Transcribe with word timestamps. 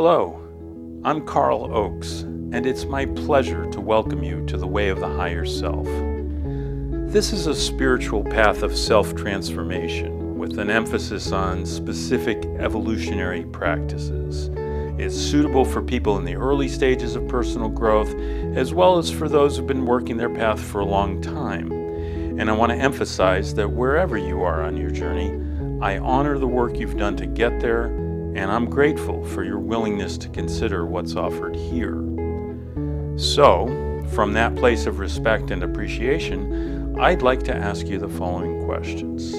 Hello, 0.00 0.40
I'm 1.02 1.26
Karl 1.26 1.74
Oakes, 1.74 2.20
and 2.20 2.66
it's 2.66 2.84
my 2.84 3.04
pleasure 3.04 3.68
to 3.72 3.80
welcome 3.80 4.22
you 4.22 4.46
to 4.46 4.56
the 4.56 4.64
Way 4.64 4.90
of 4.90 5.00
the 5.00 5.08
Higher 5.08 5.44
Self. 5.44 5.86
This 7.12 7.32
is 7.32 7.48
a 7.48 7.54
spiritual 7.56 8.22
path 8.22 8.62
of 8.62 8.76
self 8.76 9.16
transformation 9.16 10.38
with 10.38 10.60
an 10.60 10.70
emphasis 10.70 11.32
on 11.32 11.66
specific 11.66 12.44
evolutionary 12.60 13.42
practices. 13.46 14.52
It's 15.00 15.16
suitable 15.16 15.64
for 15.64 15.82
people 15.82 16.16
in 16.16 16.24
the 16.24 16.36
early 16.36 16.68
stages 16.68 17.16
of 17.16 17.26
personal 17.26 17.68
growth, 17.68 18.14
as 18.54 18.72
well 18.72 18.98
as 18.98 19.10
for 19.10 19.28
those 19.28 19.56
who've 19.56 19.66
been 19.66 19.84
working 19.84 20.16
their 20.16 20.32
path 20.32 20.60
for 20.60 20.78
a 20.78 20.86
long 20.86 21.20
time. 21.20 21.72
And 22.38 22.48
I 22.48 22.52
want 22.52 22.70
to 22.70 22.78
emphasize 22.78 23.52
that 23.54 23.72
wherever 23.72 24.16
you 24.16 24.44
are 24.44 24.62
on 24.62 24.76
your 24.76 24.92
journey, 24.92 25.32
I 25.84 25.98
honor 25.98 26.38
the 26.38 26.46
work 26.46 26.78
you've 26.78 26.96
done 26.96 27.16
to 27.16 27.26
get 27.26 27.58
there, 27.58 28.07
and 28.38 28.52
I'm 28.52 28.70
grateful 28.70 29.24
for 29.24 29.42
your 29.42 29.58
willingness 29.58 30.16
to 30.18 30.28
consider 30.28 30.86
what's 30.86 31.16
offered 31.16 31.56
here. 31.56 31.96
So, 33.16 33.66
from 34.14 34.32
that 34.34 34.54
place 34.54 34.86
of 34.86 35.00
respect 35.00 35.50
and 35.50 35.64
appreciation, 35.64 36.96
I'd 37.00 37.22
like 37.22 37.42
to 37.44 37.54
ask 37.54 37.88
you 37.88 37.98
the 37.98 38.08
following 38.08 38.64
questions 38.64 39.32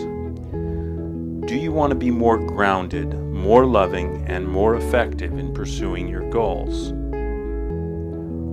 Do 1.49 1.55
you 1.55 1.71
want 1.71 1.91
to 1.91 1.95
be 1.95 2.11
more 2.11 2.37
grounded, 2.37 3.13
more 3.13 3.65
loving, 3.65 4.25
and 4.27 4.45
more 4.45 4.75
effective 4.75 5.39
in 5.39 5.53
pursuing 5.53 6.09
your 6.09 6.29
goals? 6.29 6.91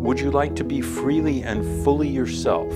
Would 0.06 0.20
you 0.20 0.30
like 0.30 0.54
to 0.54 0.64
be 0.64 0.80
freely 0.80 1.42
and 1.42 1.84
fully 1.84 2.08
yourself? 2.08 2.72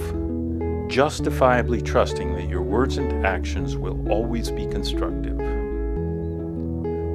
justifiably 0.88 1.80
trusting 1.80 2.34
that 2.34 2.48
your 2.48 2.62
words 2.62 2.96
and 2.96 3.24
actions 3.24 3.76
will 3.76 4.10
always 4.10 4.50
be 4.50 4.66
constructive? 4.66 5.59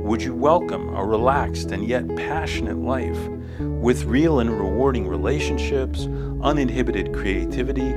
Would 0.05 0.22
you 0.22 0.36
welcome 0.36 0.94
a 0.94 1.04
relaxed 1.04 1.72
and 1.72 1.84
yet 1.88 2.08
passionate 2.16 2.77
life 2.77 3.18
with 3.59 4.04
real 4.04 4.40
and 4.40 4.52
rewarding 4.52 5.08
relationships, 5.08 6.05
uninhibited 6.43 7.12
creativity, 7.12 7.90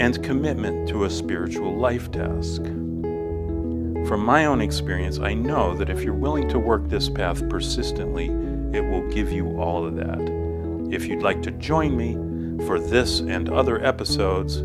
and 0.00 0.24
commitment 0.24 0.88
to 0.88 1.04
a 1.04 1.10
spiritual 1.10 1.76
life 1.76 2.10
task? 2.10 2.62
From 2.62 4.24
my 4.24 4.46
own 4.46 4.62
experience, 4.62 5.18
I 5.18 5.34
know 5.34 5.76
that 5.76 5.90
if 5.90 6.02
you're 6.02 6.14
willing 6.14 6.48
to 6.48 6.58
work 6.58 6.88
this 6.88 7.10
path 7.10 7.46
persistently, 7.50 8.28
it 8.74 8.82
will 8.82 9.06
give 9.10 9.30
you 9.30 9.60
all 9.60 9.84
of 9.84 9.96
that. 9.96 10.88
If 10.90 11.04
you'd 11.04 11.22
like 11.22 11.42
to 11.42 11.50
join 11.50 11.94
me 11.94 12.14
for 12.64 12.80
this 12.80 13.20
and 13.20 13.50
other 13.50 13.84
episodes, 13.84 14.62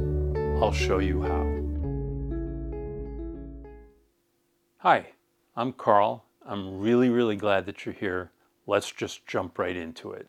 I'll 0.63 0.71
show 0.71 0.99
you 0.99 1.23
how. 1.23 1.43
Hi, 4.77 5.07
I'm 5.57 5.73
Karl. 5.73 6.23
I'm 6.49 6.79
really, 6.79 7.09
really 7.09 7.35
glad 7.35 7.67
that 7.67 7.85
you're 7.85 7.93
here. 7.93 8.31
Let's 8.65 8.91
just 8.91 9.27
jump 9.27 9.59
right 9.59 9.75
into 9.75 10.11
it. 10.11 10.27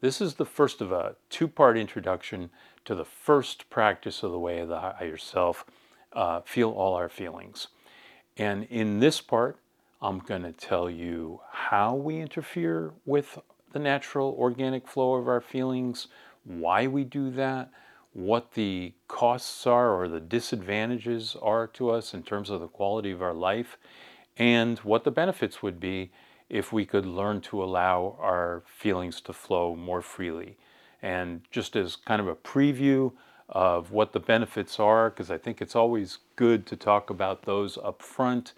This 0.00 0.20
is 0.20 0.34
the 0.34 0.44
first 0.44 0.80
of 0.80 0.90
a 0.90 1.14
two 1.30 1.46
part 1.46 1.78
introduction 1.78 2.50
to 2.84 2.96
the 2.96 3.04
first 3.04 3.70
practice 3.70 4.24
of 4.24 4.32
the 4.32 4.40
way 4.40 4.58
of 4.58 4.68
the 4.68 4.80
higher 4.80 5.16
self 5.16 5.64
uh, 6.14 6.40
feel 6.40 6.70
all 6.70 6.94
our 6.94 7.08
feelings. 7.08 7.68
And 8.36 8.64
in 8.64 8.98
this 8.98 9.20
part, 9.20 9.56
I'm 10.00 10.18
going 10.18 10.42
to 10.42 10.50
tell 10.50 10.90
you 10.90 11.40
how 11.52 11.94
we 11.94 12.18
interfere 12.18 12.94
with 13.06 13.38
the 13.72 13.78
natural 13.78 14.34
organic 14.36 14.88
flow 14.88 15.14
of 15.14 15.28
our 15.28 15.40
feelings, 15.40 16.08
why 16.42 16.88
we 16.88 17.04
do 17.04 17.30
that, 17.30 17.70
what 18.14 18.54
the 18.54 18.94
costs 19.06 19.64
are 19.64 19.90
or 19.90 20.08
the 20.08 20.18
disadvantages 20.18 21.36
are 21.40 21.68
to 21.68 21.90
us 21.90 22.12
in 22.14 22.24
terms 22.24 22.50
of 22.50 22.60
the 22.60 22.66
quality 22.66 23.12
of 23.12 23.22
our 23.22 23.32
life, 23.32 23.78
and 24.36 24.78
what 24.80 25.04
the 25.04 25.10
benefits 25.10 25.62
would 25.62 25.78
be 25.78 26.10
if 26.48 26.72
we 26.72 26.84
could 26.84 27.06
learn 27.06 27.40
to 27.40 27.62
allow 27.62 28.16
our 28.20 28.62
feelings 28.66 29.20
to 29.22 29.32
flow 29.32 29.74
more 29.74 30.02
freely. 30.02 30.56
And 31.00 31.42
just 31.50 31.76
as 31.76 31.96
kind 31.96 32.20
of 32.20 32.28
a 32.28 32.34
preview 32.34 33.12
of 33.48 33.90
what 33.90 34.12
the 34.12 34.20
benefits 34.20 34.78
are, 34.78 35.10
because 35.10 35.30
I 35.30 35.38
think 35.38 35.60
it's 35.60 35.76
always 35.76 36.18
good 36.36 36.66
to 36.66 36.76
talk 36.76 37.10
about 37.10 37.42
those 37.42 37.76
up 37.78 38.02
front. 38.02 38.52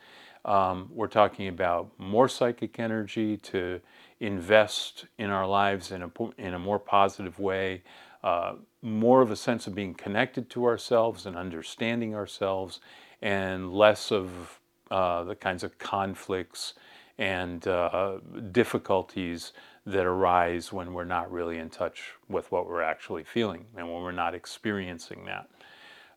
Um, 0.45 0.91
we're 0.93 1.07
talking 1.07 1.49
about 1.49 1.91
more 1.99 2.29
psychic 2.29 2.79
energy 2.79 3.37
to 3.39 3.81
invest 4.21 5.06
in 5.19 5.31
our 5.31 5.47
lives 5.47 5.91
in 5.91 6.03
a, 6.03 6.11
in 6.39 6.55
a 6.55 6.59
more 6.59 6.79
positive 6.79 7.39
way, 7.39 7.83
uh, 8.23 8.55
more 8.83 9.23
of 9.23 9.31
a 9.31 9.37
sense 9.37 9.67
of 9.67 9.75
being 9.75 9.95
connected 9.95 10.51
to 10.51 10.65
ourselves 10.65 11.27
and 11.27 11.37
understanding 11.37 12.15
ourselves, 12.15 12.81
and 13.23 13.73
less 13.73 14.12
of 14.12 14.61
uh, 14.91 15.25
the 15.25 15.34
kinds 15.34 15.62
of 15.62 15.78
conflicts 15.78 16.75
and 17.19 17.67
uh, 17.69 18.19
difficulties 18.53 19.53
that 19.87 20.06
arise 20.06 20.72
when 20.72 20.93
we're 20.95 21.05
not 21.05 21.31
really 21.31 21.59
in 21.59 21.69
touch 21.69 22.12
with 22.28 22.50
what 22.50 22.69
we're 22.69 22.83
actually 22.83 23.23
feeling 23.23 23.67
and 23.77 23.87
when 23.93 24.03
we're 24.03 24.12
not 24.12 24.34
experiencing 24.34 25.27
that. 25.27 25.49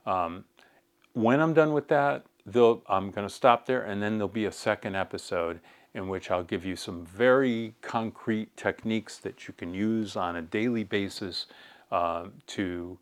Um, 0.10 0.46
when 1.14 1.40
I'm 1.40 1.54
done 1.54 1.74
with 1.74 1.88
that, 1.90 2.26
I'm 2.56 3.12
going 3.12 3.28
to 3.28 3.30
stop 3.30 3.66
there, 3.66 3.82
and 3.82 4.02
then 4.02 4.18
there'll 4.18 4.30
be 4.30 4.46
a 4.46 4.52
second 4.52 4.96
episode 4.96 5.60
in 5.94 6.08
which 6.08 6.32
I'll 6.32 6.44
give 6.44 6.64
you 6.64 6.76
some 6.76 7.06
very 7.06 7.74
concrete 7.82 8.56
techniques 8.56 9.18
that 9.18 9.48
you 9.48 9.54
can 9.54 9.74
use 9.74 10.16
on 10.16 10.36
a 10.36 10.42
daily 10.42 10.84
basis 10.84 11.48
uh, 11.92 12.28
to 12.48 12.98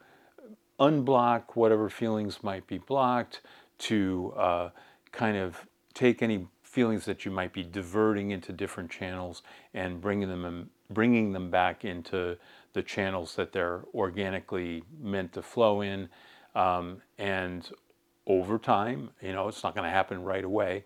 unblock 0.80 1.56
whatever 1.56 1.90
feelings 1.90 2.44
might 2.44 2.66
be 2.68 2.78
blocked, 2.78 3.42
to 3.78 4.34
uh, 4.38 4.70
kind 5.16 5.38
of 5.38 5.66
take 5.94 6.22
any 6.22 6.48
feelings 6.64 7.06
that 7.06 7.24
you 7.24 7.32
might 7.32 7.54
be 7.54 7.64
diverting 7.64 8.32
into 8.32 8.52
different 8.52 8.92
channels 8.92 9.42
and 9.74 10.02
bringing 10.02 10.28
them 10.28 10.70
bringing 10.90 11.32
them 11.32 11.50
back 11.50 11.86
into 11.86 12.38
the 12.74 12.84
channels 12.84 13.36
that 13.36 13.52
they're 13.54 13.82
organically 13.94 14.84
meant 15.02 15.34
to 15.34 15.42
flow 15.42 15.82
in. 15.82 16.10
Um, 16.54 17.02
and 17.18 17.68
over 18.28 18.60
time, 18.60 19.10
you 19.22 19.34
know, 19.34 19.48
it's 19.48 19.64
not 19.64 19.74
going 19.74 19.86
to 19.86 19.90
happen 19.90 20.22
right 20.24 20.44
away. 20.44 20.84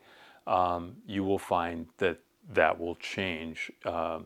Um, 0.47 0.97
you 1.06 1.23
will 1.23 1.39
find 1.39 1.88
that 1.97 2.19
that 2.53 2.79
will 2.79 2.95
change 2.95 3.72
uh, 3.84 4.19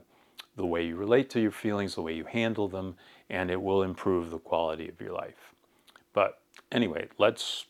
the 0.55 0.65
way 0.65 0.85
you 0.85 0.95
relate 0.95 1.29
to 1.31 1.39
your 1.39 1.51
feelings, 1.51 1.95
the 1.95 2.01
way 2.01 2.13
you 2.13 2.25
handle 2.25 2.67
them, 2.67 2.95
and 3.29 3.49
it 3.49 3.61
will 3.61 3.83
improve 3.83 4.29
the 4.29 4.37
quality 4.37 4.87
of 4.89 5.01
your 5.01 5.13
life. 5.13 5.53
But 6.13 6.41
anyway, 6.71 7.07
let's 7.17 7.65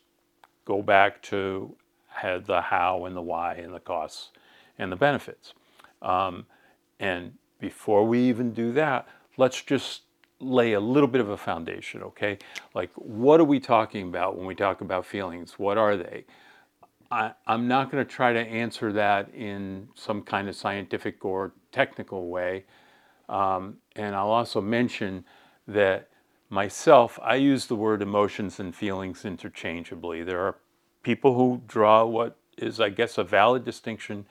go 0.64 0.82
back 0.82 1.22
to 1.22 1.74
the 2.22 2.60
how 2.60 3.04
and 3.04 3.16
the 3.16 3.22
why 3.22 3.54
and 3.54 3.74
the 3.74 3.80
costs 3.80 4.30
and 4.78 4.90
the 4.90 4.96
benefits. 4.96 5.54
Um, 6.02 6.46
and 7.00 7.34
before 7.60 8.06
we 8.06 8.20
even 8.28 8.52
do 8.52 8.72
that, 8.72 9.08
let's 9.36 9.60
just 9.62 10.02
lay 10.40 10.72
a 10.72 10.80
little 10.80 11.08
bit 11.08 11.20
of 11.20 11.30
a 11.30 11.36
foundation, 11.36 12.02
okay? 12.02 12.38
Like, 12.74 12.90
what 12.94 13.40
are 13.40 13.44
we 13.44 13.60
talking 13.60 14.08
about 14.08 14.36
when 14.36 14.46
we 14.46 14.54
talk 14.54 14.80
about 14.80 15.06
feelings? 15.06 15.58
What 15.58 15.78
are 15.78 15.96
they? 15.96 16.24
I, 17.10 17.32
am 17.46 17.68
not 17.68 17.90
going 17.90 18.04
to 18.04 18.10
try 18.10 18.32
to 18.32 18.40
answer 18.40 18.92
that 18.92 19.32
in 19.34 19.88
some 19.94 20.22
kind 20.22 20.48
of 20.48 20.56
scientific 20.56 21.24
or 21.24 21.52
technical 21.70 22.28
way. 22.28 22.64
Um, 23.28 23.76
and 23.96 24.14
I'll 24.14 24.30
also 24.30 24.60
mention 24.60 25.24
that 25.68 26.08
myself, 26.50 27.18
I 27.22 27.36
use 27.36 27.66
the 27.66 27.76
word 27.76 28.02
emotions 28.02 28.60
and 28.60 28.74
feelings 28.74 29.24
interchangeably. 29.24 30.22
There 30.22 30.40
are 30.40 30.56
people 31.04 31.34
who 31.34 31.62
draw 31.68 32.04
what 32.04 32.36
is, 32.58 32.80
I 32.80 32.88
guess, 32.88 33.16
a 33.18 33.24
valid 33.24 33.64
distinction 33.64 34.26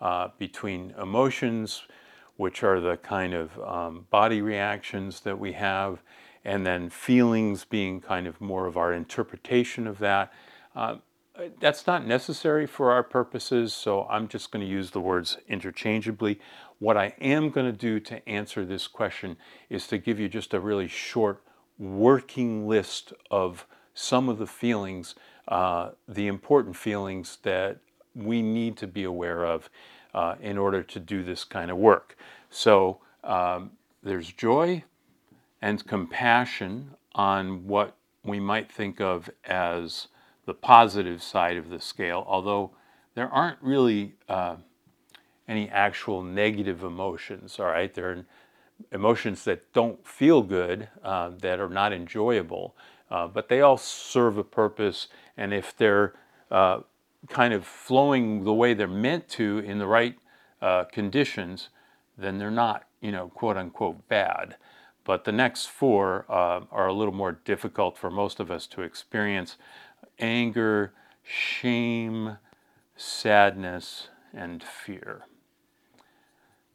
uh, 0.00 0.28
between 0.38 0.92
emotions, 1.00 1.82
which 2.36 2.62
are 2.62 2.80
the 2.80 2.98
kind 2.98 3.32
of 3.32 3.58
um, 3.60 4.06
body 4.10 4.42
reactions 4.42 5.20
that 5.20 5.38
we 5.38 5.52
have, 5.52 6.02
and 6.44 6.66
then 6.66 6.90
feelings 6.90 7.64
being 7.64 8.00
kind 8.00 8.26
of 8.26 8.40
more 8.40 8.66
of 8.66 8.76
our 8.76 8.92
interpretation 8.92 9.86
of 9.86 9.98
that. 9.98 10.32
Uh, 10.74 10.96
that's 11.60 11.86
not 11.86 12.06
necessary 12.06 12.66
for 12.66 12.92
our 12.92 13.02
purposes, 13.02 13.74
so 13.74 14.06
I'm 14.08 14.28
just 14.28 14.50
going 14.50 14.64
to 14.64 14.70
use 14.70 14.90
the 14.90 15.00
words 15.00 15.38
interchangeably. 15.48 16.40
What 16.78 16.96
I 16.96 17.14
am 17.20 17.50
going 17.50 17.66
to 17.66 17.76
do 17.76 18.00
to 18.00 18.26
answer 18.28 18.64
this 18.64 18.86
question 18.86 19.36
is 19.70 19.86
to 19.88 19.98
give 19.98 20.18
you 20.18 20.28
just 20.28 20.54
a 20.54 20.60
really 20.60 20.88
short 20.88 21.42
working 21.78 22.66
list 22.66 23.12
of 23.30 23.66
some 23.94 24.28
of 24.28 24.38
the 24.38 24.46
feelings, 24.46 25.14
uh, 25.48 25.90
the 26.08 26.26
important 26.26 26.76
feelings 26.76 27.38
that 27.42 27.78
we 28.14 28.42
need 28.42 28.76
to 28.78 28.86
be 28.86 29.04
aware 29.04 29.44
of 29.44 29.68
uh, 30.14 30.34
in 30.40 30.56
order 30.58 30.82
to 30.82 30.98
do 30.98 31.22
this 31.22 31.44
kind 31.44 31.70
of 31.70 31.76
work. 31.76 32.16
So 32.50 32.98
um, 33.22 33.72
there's 34.02 34.32
joy 34.32 34.84
and 35.60 35.86
compassion 35.86 36.90
on 37.14 37.66
what 37.66 37.96
we 38.24 38.40
might 38.40 38.70
think 38.70 39.00
of 39.00 39.30
as 39.44 40.08
the 40.46 40.54
positive 40.54 41.22
side 41.22 41.56
of 41.56 41.70
the 41.70 41.80
scale, 41.80 42.24
although 42.26 42.70
there 43.14 43.28
aren't 43.28 43.58
really 43.60 44.14
uh, 44.28 44.56
any 45.48 45.68
actual 45.70 46.22
negative 46.22 46.82
emotions, 46.82 47.58
all 47.58 47.66
right? 47.66 47.92
There 47.92 48.10
are 48.10 48.26
emotions 48.92 49.44
that 49.44 49.72
don't 49.72 50.06
feel 50.06 50.42
good, 50.42 50.88
uh, 51.02 51.30
that 51.40 51.60
are 51.60 51.68
not 51.68 51.92
enjoyable, 51.92 52.76
uh, 53.10 53.26
but 53.26 53.48
they 53.48 53.60
all 53.60 53.76
serve 53.76 54.38
a 54.38 54.44
purpose, 54.44 55.08
and 55.36 55.52
if 55.52 55.76
they're 55.76 56.14
uh, 56.50 56.80
kind 57.28 57.52
of 57.52 57.66
flowing 57.66 58.44
the 58.44 58.54
way 58.54 58.74
they're 58.74 58.88
meant 58.88 59.28
to 59.28 59.58
in 59.58 59.78
the 59.78 59.86
right 59.86 60.16
uh, 60.62 60.84
conditions, 60.84 61.68
then 62.16 62.38
they're 62.38 62.50
not, 62.50 62.84
you 63.00 63.12
know, 63.12 63.28
quote 63.28 63.56
unquote 63.56 64.08
bad. 64.08 64.56
But 65.04 65.24
the 65.24 65.32
next 65.32 65.66
four 65.66 66.24
uh, 66.28 66.62
are 66.70 66.88
a 66.88 66.92
little 66.92 67.14
more 67.14 67.32
difficult 67.32 67.96
for 67.96 68.10
most 68.10 68.40
of 68.40 68.50
us 68.50 68.66
to 68.68 68.82
experience 68.82 69.56
anger, 70.18 70.92
shame, 71.22 72.38
sadness, 72.96 74.08
and 74.32 74.62
fear. 74.62 75.22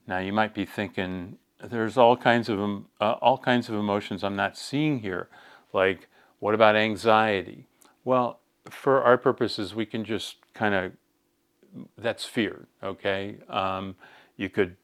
Now 0.08 0.20
you 0.20 0.34
might 0.34 0.54
be 0.54 0.66
thinking, 0.66 1.38
there's 1.64 1.98
all 1.98 2.18
kinds 2.18 2.50
of 2.50 2.60
uh, 3.00 3.12
all 3.22 3.38
kinds 3.38 3.70
of 3.70 3.76
emotions 3.76 4.24
I'm 4.24 4.36
not 4.36 4.58
seeing 4.58 5.00
here. 5.00 5.30
Like, 5.74 6.08
what 6.40 6.56
about 6.56 6.76
anxiety? 6.76 7.68
Well, 8.04 8.41
for 8.70 9.02
our 9.02 9.18
purposes, 9.18 9.74
we 9.74 9.86
can 9.86 10.04
just 10.04 10.38
kind 10.54 10.76
of 10.76 10.92
that's 11.98 12.26
fear. 12.26 12.68
Okay, 12.84 13.38
um, 13.50 13.96
you 14.38 14.50
could 14.50 14.76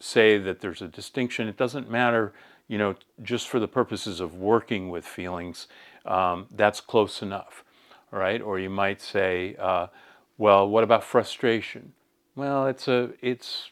say 0.00 0.38
that 0.38 0.60
there's 0.60 0.82
a 0.82 0.88
distinction. 0.88 1.48
It 1.48 1.56
doesn't 1.56 1.90
matter, 1.90 2.32
you 2.68 2.78
know, 2.78 2.94
just 3.22 3.48
for 3.48 3.58
the 3.58 3.68
purposes 3.68 4.20
of 4.20 4.34
working 4.34 4.90
with 4.90 5.04
feelings. 5.04 5.66
Um, 6.04 6.46
that's 6.50 6.80
close 6.80 7.22
enough, 7.22 7.64
all 8.12 8.18
right? 8.18 8.40
Or 8.40 8.58
you 8.58 8.70
might 8.70 9.00
say, 9.00 9.56
uh, 9.58 9.88
well, 10.36 10.68
what 10.68 10.84
about 10.84 11.02
frustration? 11.02 11.92
Well, 12.36 12.66
it's 12.66 12.86
a 12.86 13.10
it's 13.20 13.70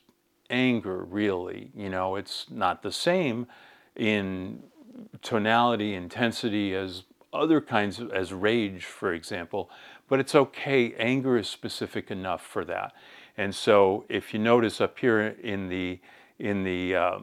anger, 0.50 1.04
really. 1.04 1.70
You 1.74 1.88
know, 1.88 2.16
it's 2.16 2.46
not 2.50 2.82
the 2.82 2.92
same 2.92 3.46
in 3.94 4.62
tonality, 5.22 5.94
intensity 5.94 6.74
as 6.74 7.04
other 7.36 7.60
kinds 7.60 7.98
of, 7.98 8.10
as 8.12 8.32
rage, 8.32 8.84
for 8.84 9.12
example, 9.12 9.70
but 10.08 10.20
it's 10.20 10.34
okay. 10.34 10.94
Anger 10.94 11.36
is 11.36 11.48
specific 11.48 12.10
enough 12.10 12.44
for 12.44 12.64
that. 12.64 12.92
And 13.36 13.54
so 13.54 14.04
if 14.08 14.32
you 14.32 14.40
notice 14.40 14.80
up 14.80 14.98
here 14.98 15.36
in 15.42 15.68
the, 15.68 16.00
in 16.38 16.64
the 16.64 16.96
uh, 16.96 17.18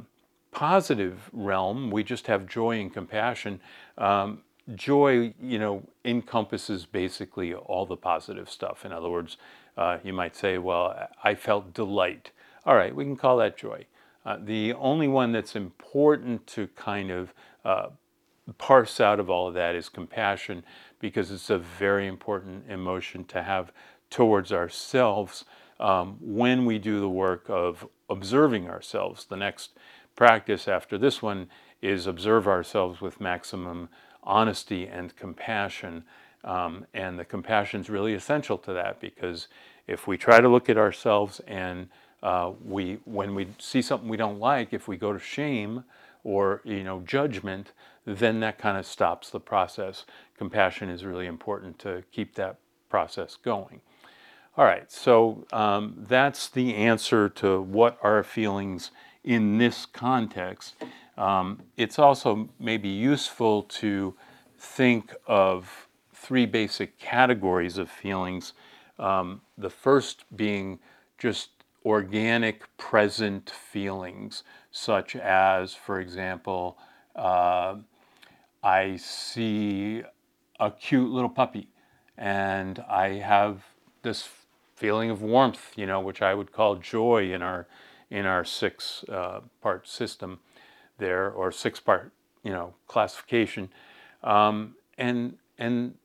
positive 0.51 1.29
realm, 1.33 1.89
we 1.89 2.03
just 2.03 2.27
have 2.27 2.45
joy 2.47 2.79
and 2.79 2.93
compassion. 2.93 3.59
Um, 3.97 4.41
joy, 4.75 5.33
you 5.41 5.59
know, 5.59 5.83
encompasses 6.05 6.85
basically 6.85 7.53
all 7.53 7.85
the 7.85 7.97
positive 7.97 8.49
stuff. 8.49 8.85
In 8.85 8.93
other 8.93 9.09
words, 9.09 9.37
uh, 9.77 9.97
you 10.03 10.13
might 10.13 10.35
say, 10.35 10.57
well, 10.57 11.09
I 11.23 11.35
felt 11.35 11.73
delight. 11.73 12.31
All 12.65 12.75
right, 12.75 12.95
we 12.95 13.03
can 13.03 13.17
call 13.17 13.37
that 13.37 13.57
joy. 13.57 13.85
Uh, 14.25 14.37
the 14.41 14.73
only 14.73 15.07
one 15.07 15.31
that's 15.31 15.55
important 15.55 16.47
to 16.47 16.67
kind 16.75 17.11
of 17.11 17.33
uh, 17.65 17.87
parse 18.57 18.99
out 18.99 19.19
of 19.19 19.29
all 19.29 19.47
of 19.47 19.53
that 19.53 19.75
is 19.75 19.89
compassion 19.89 20.63
because 20.99 21.31
it's 21.31 21.49
a 21.49 21.57
very 21.57 22.07
important 22.07 22.69
emotion 22.69 23.23
to 23.25 23.43
have 23.43 23.71
towards 24.09 24.51
ourselves 24.51 25.45
um, 25.79 26.17
when 26.21 26.65
we 26.65 26.77
do 26.77 26.99
the 26.99 27.09
work 27.09 27.45
of 27.49 27.87
observing 28.09 28.69
ourselves. 28.69 29.25
The 29.25 29.37
next 29.37 29.71
practice 30.15 30.67
after 30.67 30.97
this 30.97 31.21
one 31.21 31.49
is 31.81 32.07
observe 32.07 32.47
ourselves 32.47 33.01
with 33.01 33.19
maximum 33.19 33.89
honesty 34.23 34.87
and 34.87 35.15
compassion. 35.15 36.03
Um, 36.43 36.85
and 36.93 37.17
the 37.17 37.25
compassion 37.25 37.81
is 37.81 37.89
really 37.89 38.13
essential 38.13 38.57
to 38.59 38.73
that 38.73 38.99
because 38.99 39.47
if 39.87 40.07
we 40.07 40.17
try 40.17 40.39
to 40.39 40.47
look 40.47 40.69
at 40.69 40.77
ourselves 40.77 41.41
and 41.47 41.89
uh, 42.21 42.51
we, 42.63 42.99
when 43.05 43.35
we 43.35 43.47
see 43.57 43.81
something 43.81 44.07
we 44.07 44.17
don't 44.17 44.39
like, 44.39 44.73
if 44.73 44.87
we 44.87 44.95
go 44.95 45.11
to 45.11 45.19
shame 45.19 45.83
or 46.23 46.61
you 46.63 46.83
know 46.83 47.01
judgment, 47.01 47.73
then 48.05 48.39
that 48.41 48.57
kind 48.57 48.77
of 48.77 48.85
stops 48.85 49.29
the 49.29 49.39
process. 49.39 50.05
Compassion 50.37 50.89
is 50.89 51.05
really 51.05 51.27
important 51.27 51.79
to 51.79 52.03
keep 52.11 52.35
that 52.35 52.57
process 52.89 53.37
going. 53.37 53.81
All 54.55 54.65
right, 54.65 54.91
so 54.91 55.47
um, 55.51 55.95
that's 55.97 56.47
the 56.47 56.75
answer 56.75 57.27
to 57.29 57.61
what 57.61 57.97
are 58.03 58.21
feelings 58.23 58.91
in 59.23 59.57
this 59.57 59.85
context. 59.85 60.75
Um, 61.17 61.63
it's 61.77 61.97
also 61.97 62.49
maybe 62.59 62.89
useful 62.89 63.63
to 63.63 64.13
think 64.59 65.13
of 65.25 65.87
three 66.13 66.45
basic 66.45 66.99
categories 66.99 67.77
of 67.77 67.89
feelings. 67.89 68.53
Um, 68.99 69.41
the 69.57 69.69
first 69.69 70.25
being 70.35 70.79
just 71.17 71.49
organic 71.85 72.77
present 72.77 73.49
feelings, 73.49 74.43
such 74.71 75.15
as, 75.15 75.73
for 75.73 75.99
example, 75.99 76.77
uh, 77.15 77.75
I 78.63 78.95
see 78.95 80.03
a 80.59 80.71
cute 80.71 81.11
little 81.11 81.29
puppy 81.29 81.67
and 82.17 82.79
I 82.87 83.15
have 83.15 83.63
this 84.03 84.29
feeling 84.75 85.09
of 85.09 85.21
warmth, 85.21 85.73
you 85.75 85.85
know, 85.85 85.99
which 85.99 86.21
I 86.21 86.33
would 86.33 86.51
call 86.51 86.75
joy 86.75 87.33
in 87.33 87.41
our 87.41 87.67
in 88.09 88.25
our 88.25 88.45
six 88.45 89.03
uh, 89.09 89.41
part 89.61 89.87
system 89.87 90.39
there 90.99 91.31
or 91.31 91.51
six 91.51 91.79
part 91.79 92.11
you 92.43 92.51
know 92.51 92.75
classification, 92.87 93.69
um, 94.23 94.75
and 94.97 95.37
and 95.57 95.95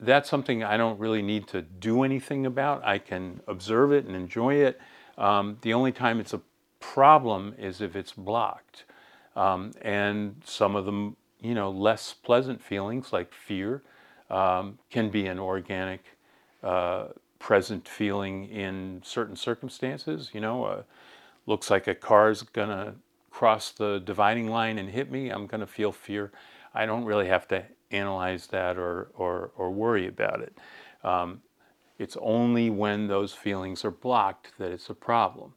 that's 0.00 0.28
something 0.28 0.62
I 0.62 0.76
don't 0.76 0.98
really 0.98 1.22
need 1.22 1.46
to 1.48 1.62
do 1.62 2.02
anything 2.02 2.44
about. 2.44 2.84
I 2.84 2.98
can 2.98 3.40
observe 3.46 3.92
it 3.92 4.04
and 4.04 4.14
enjoy 4.14 4.56
it, 4.56 4.78
um, 5.16 5.58
the 5.62 5.72
only 5.72 5.92
time 5.92 6.20
it's 6.20 6.34
a 6.34 6.40
problem 6.80 7.54
is 7.58 7.80
if 7.80 7.96
it's 7.96 8.12
blocked. 8.12 8.84
Um, 9.36 9.72
and 9.82 10.40
some 10.44 10.76
of 10.76 10.84
them, 10.84 11.16
you 11.44 11.54
know, 11.54 11.70
less 11.70 12.14
pleasant 12.14 12.62
feelings 12.62 13.12
like 13.12 13.32
fear 13.34 13.82
um, 14.30 14.78
can 14.90 15.10
be 15.10 15.26
an 15.26 15.38
organic, 15.38 16.02
uh, 16.62 17.08
present 17.38 17.86
feeling 17.86 18.48
in 18.48 19.02
certain 19.04 19.36
circumstances. 19.36 20.30
You 20.32 20.40
know, 20.40 20.64
uh, 20.64 20.82
looks 21.46 21.70
like 21.70 21.86
a 21.86 21.94
car's 21.94 22.42
gonna 22.42 22.94
cross 23.30 23.70
the 23.70 23.98
dividing 23.98 24.48
line 24.48 24.78
and 24.78 24.88
hit 24.88 25.10
me. 25.10 25.28
I'm 25.28 25.46
gonna 25.46 25.66
feel 25.66 25.92
fear. 25.92 26.32
I 26.72 26.86
don't 26.86 27.04
really 27.04 27.28
have 27.28 27.46
to 27.48 27.64
analyze 27.90 28.46
that 28.46 28.78
or, 28.78 29.08
or, 29.14 29.50
or 29.54 29.70
worry 29.70 30.08
about 30.08 30.40
it. 30.40 30.56
Um, 31.04 31.42
it's 31.98 32.16
only 32.22 32.70
when 32.70 33.06
those 33.06 33.34
feelings 33.34 33.84
are 33.84 33.90
blocked 33.90 34.56
that 34.58 34.72
it's 34.72 34.88
a 34.88 34.94
problem. 34.94 35.52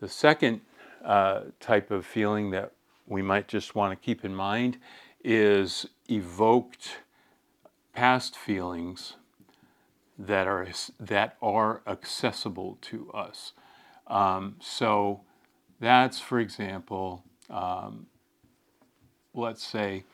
The 0.00 0.08
second 0.08 0.60
uh, 1.02 1.44
type 1.58 1.90
of 1.90 2.04
feeling 2.04 2.50
that 2.50 2.72
we 3.10 3.20
might 3.20 3.48
just 3.48 3.74
want 3.74 3.92
to 3.92 3.96
keep 4.04 4.24
in 4.24 4.34
mind 4.34 4.78
is 5.22 5.86
evoked 6.08 7.00
past 7.92 8.36
feelings 8.36 9.16
that 10.18 10.46
are 10.46 10.66
that 10.98 11.36
are 11.42 11.82
accessible 11.86 12.78
to 12.80 13.10
us. 13.12 13.52
Um, 14.06 14.56
so 14.60 15.20
that's, 15.78 16.20
for 16.20 16.40
example, 16.40 17.24
um, 17.50 18.06
let's 19.34 19.66
say 19.66 20.04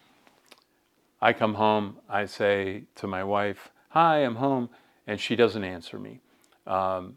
I 1.21 1.33
come 1.33 1.55
home, 1.55 1.99
I 2.09 2.27
say 2.27 2.85
to 2.97 3.07
my 3.07 3.23
wife, 3.23 3.71
"Hi, 3.91 4.19
I'm 4.19 4.37
home." 4.37 4.71
and 5.07 5.21
she 5.21 5.37
doesn't 5.37 5.63
answer 5.63 5.99
me. 5.99 6.21
Um, 6.67 7.17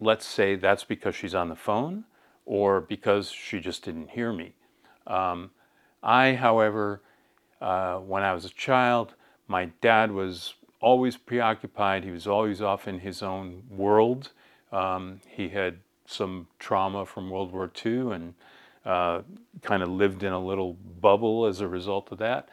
let's 0.00 0.26
say 0.26 0.56
that's 0.56 0.84
because 0.84 1.14
she's 1.14 1.34
on 1.34 1.48
the 1.48 1.56
phone 1.56 2.04
or 2.44 2.80
because 2.80 3.30
she 3.30 3.60
just 3.60 3.84
didn't 3.84 4.10
hear 4.10 4.32
me. 4.32 4.55
Um, 5.06 5.50
I, 6.02 6.34
however, 6.34 7.00
uh, 7.60 7.96
when 7.98 8.22
I 8.22 8.32
was 8.34 8.44
a 8.44 8.50
child, 8.50 9.14
my 9.48 9.66
dad 9.80 10.12
was 10.12 10.54
always 10.80 11.16
preoccupied. 11.16 12.04
He 12.04 12.10
was 12.10 12.26
always 12.26 12.60
off 12.60 12.86
in 12.86 13.00
his 13.00 13.22
own 13.22 13.62
world. 13.70 14.30
Um, 14.72 15.20
he 15.28 15.48
had 15.48 15.78
some 16.06 16.46
trauma 16.58 17.06
from 17.06 17.30
World 17.30 17.52
War 17.52 17.70
II 17.84 18.12
and 18.12 18.34
uh, 18.84 19.22
kind 19.62 19.82
of 19.82 19.88
lived 19.88 20.22
in 20.22 20.32
a 20.32 20.38
little 20.44 20.74
bubble 20.74 21.46
as 21.46 21.60
a 21.60 21.68
result 21.68 22.12
of 22.12 22.18
that. 22.18 22.48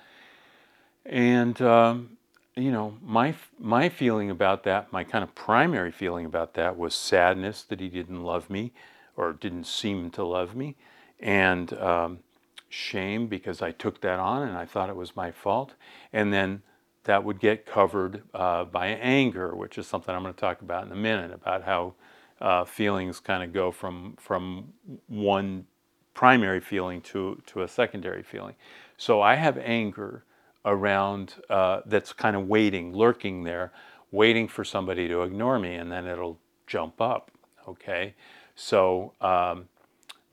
And 1.05 1.62
um, 1.62 2.17
you 2.55 2.72
know, 2.72 2.98
my 3.03 3.36
my 3.60 3.89
feeling 3.89 4.29
about 4.29 4.63
that, 4.63 4.91
my 4.91 5.03
kind 5.03 5.24
of 5.24 5.33
primary 5.36 5.91
feeling 5.91 6.25
about 6.25 6.53
that 6.53 6.77
was 6.77 6.95
sadness 6.95 7.63
that 7.63 7.79
he 7.79 7.89
didn't 7.89 8.24
love 8.24 8.50
me, 8.50 8.72
or 9.17 9.33
didn't 9.33 9.65
seem 9.65 10.12
to 10.12 10.24
love 10.24 10.55
me, 10.55 10.75
and 11.19 11.74
um, 11.74 12.19
shame 12.74 13.27
because 13.27 13.62
I 13.62 13.72
took 13.72 14.01
that 14.01 14.20
on 14.20 14.42
and 14.48 14.58
I 14.58 14.65
thought 14.65 14.89
it 14.89 14.96
was 14.96 15.15
my 15.15 15.32
fault, 15.32 15.75
and 16.12 16.34
then 16.34 16.63
that 17.03 17.24
would 17.24 17.39
get 17.39 17.65
covered 17.65 18.24
uh, 18.34 18.63
by 18.63 18.88
anger, 18.88 19.56
which 19.56 19.77
is 19.77 19.86
something 19.86 20.15
I'm 20.15 20.24
going 20.24 20.34
to 20.34 20.39
talk 20.39 20.62
about 20.62 20.86
in 20.86 20.92
a 20.92 20.96
minute 20.96 21.32
about 21.32 21.63
how 21.63 21.94
uh, 22.42 22.65
feelings 22.65 23.20
kind 23.20 23.44
of 23.44 23.53
go 23.53 23.72
from 23.72 24.15
from 24.20 24.74
one 25.08 25.65
primary 26.15 26.60
feeling 26.60 27.01
to 27.01 27.42
to 27.46 27.62
a 27.62 27.68
secondary 27.68 28.24
feeling. 28.24 28.56
So 28.98 29.22
I 29.22 29.36
have 29.36 29.58
anger 29.60 30.24
around 30.65 31.36
uh, 31.50 31.82
that's 31.86 32.12
kind 32.13 32.36
of 32.36 32.48
waiting, 32.48 32.94
lurking 32.96 33.44
there, 33.44 33.72
waiting 34.12 34.48
for 34.48 34.63
somebody 34.63 35.08
to 35.10 35.22
ignore 35.22 35.60
me, 35.60 35.75
and 35.75 35.92
then 35.92 36.08
it'll 36.08 36.39
jump 36.65 37.00
up. 37.01 37.30
Okay, 37.68 38.15
so 38.56 39.13
um, 39.22 39.68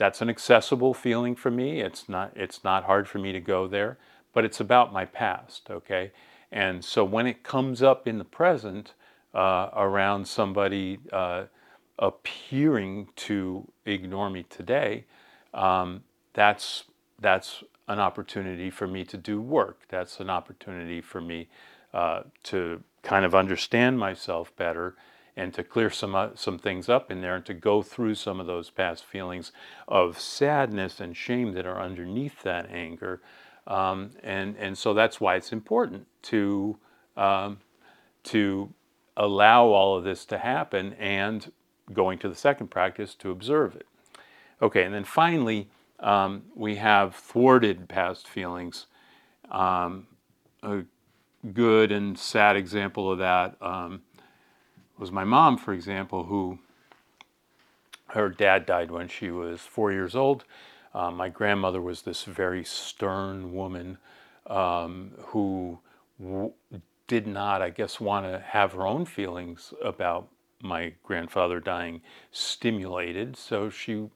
that's 0.00 0.22
an 0.22 0.30
accessible 0.30 0.94
feeling 0.94 1.36
for 1.36 1.52
me. 1.52 1.82
It's 1.82 2.08
not 2.08 2.32
it's 2.36 2.64
not 2.64 2.86
hard 2.86 3.08
for 3.08 3.20
me 3.20 3.32
to 3.32 3.40
go 3.40 3.68
there, 3.68 3.98
but 4.34 4.46
it's 4.46 4.60
about 4.60 4.92
my 4.92 5.06
past. 5.06 5.70
Okay, 5.70 6.12
and 6.52 6.84
so 6.84 7.04
when 7.04 7.28
it 7.28 7.44
comes 7.44 7.82
up 7.84 8.08
in 8.08 8.18
the 8.18 8.24
present 8.26 8.94
uh, 9.34 9.70
around 9.76 10.28
somebody. 10.28 11.00
Uh, 11.12 11.44
appearing 12.00 13.08
to 13.16 13.70
ignore 13.86 14.30
me 14.30 14.44
today, 14.44 15.04
um, 15.54 16.02
that's 16.34 16.84
that's 17.20 17.64
an 17.88 18.00
opportunity 18.00 18.70
for 18.70 18.86
me 18.88 19.04
to 19.04 19.18
do 19.18 19.40
work. 19.40 19.82
That's 19.90 20.20
an 20.20 20.30
opportunity 20.30 21.02
for 21.02 21.20
me 21.20 21.48
uh, 21.94 22.22
to 22.44 22.82
kind 23.02 23.24
of 23.24 23.34
understand 23.34 23.98
myself 23.98 24.54
better 24.56 24.96
and 25.40 25.54
to 25.54 25.64
clear 25.64 25.88
some 25.88 26.14
uh, 26.14 26.28
some 26.34 26.58
things 26.58 26.88
up 26.88 27.10
in 27.10 27.22
there 27.22 27.34
and 27.34 27.46
to 27.46 27.54
go 27.54 27.82
through 27.82 28.14
some 28.14 28.40
of 28.40 28.46
those 28.46 28.68
past 28.68 29.04
feelings 29.04 29.52
of 29.88 30.20
sadness 30.20 31.00
and 31.00 31.16
shame 31.16 31.54
that 31.54 31.64
are 31.64 31.80
underneath 31.80 32.42
that 32.42 32.70
anger. 32.70 33.22
Um, 33.66 34.10
and 34.22 34.54
and 34.58 34.76
so 34.76 34.92
that's 34.92 35.18
why 35.18 35.36
it's 35.36 35.50
important 35.52 36.06
to 36.24 36.76
um, 37.16 37.58
to 38.24 38.74
allow 39.16 39.64
all 39.64 39.96
of 39.96 40.04
this 40.04 40.26
to 40.26 40.38
happen 40.38 40.92
and 40.94 41.50
going 41.90 42.18
to 42.18 42.28
the 42.28 42.34
second 42.34 42.68
practice 42.68 43.14
to 43.14 43.30
observe 43.30 43.74
it. 43.74 43.86
Okay, 44.60 44.84
and 44.84 44.94
then 44.94 45.04
finally, 45.04 45.70
um, 46.00 46.42
we 46.54 46.76
have 46.76 47.14
thwarted 47.14 47.88
past 47.88 48.28
feelings. 48.28 48.86
Um, 49.50 50.06
a 50.62 50.82
good 51.54 51.90
and 51.90 52.18
sad 52.18 52.56
example 52.56 53.10
of 53.10 53.18
that 53.18 53.56
um, 53.62 54.02
was 55.00 55.10
my 55.10 55.24
mom, 55.24 55.56
for 55.56 55.72
example, 55.72 56.24
who 56.24 56.58
her 58.08 58.28
dad 58.28 58.66
died 58.66 58.90
when 58.90 59.08
she 59.08 59.30
was 59.30 59.60
four 59.60 59.92
years 59.92 60.14
old. 60.14 60.44
Uh, 60.94 61.10
my 61.10 61.28
grandmother 61.28 61.80
was 61.80 62.02
this 62.02 62.24
very 62.24 62.64
stern 62.64 63.54
woman 63.54 63.96
um, 64.46 65.12
who 65.18 65.78
w- 66.20 66.52
did 67.06 67.26
not, 67.26 67.62
I 67.62 67.70
guess, 67.70 67.98
want 67.98 68.26
to 68.26 68.40
have 68.40 68.72
her 68.72 68.86
own 68.86 69.06
feelings 69.06 69.72
about 69.82 70.28
my 70.60 70.92
grandfather 71.02 71.60
dying 71.60 72.02
stimulated. 72.30 73.36
So 73.36 73.70
she 73.70 74.08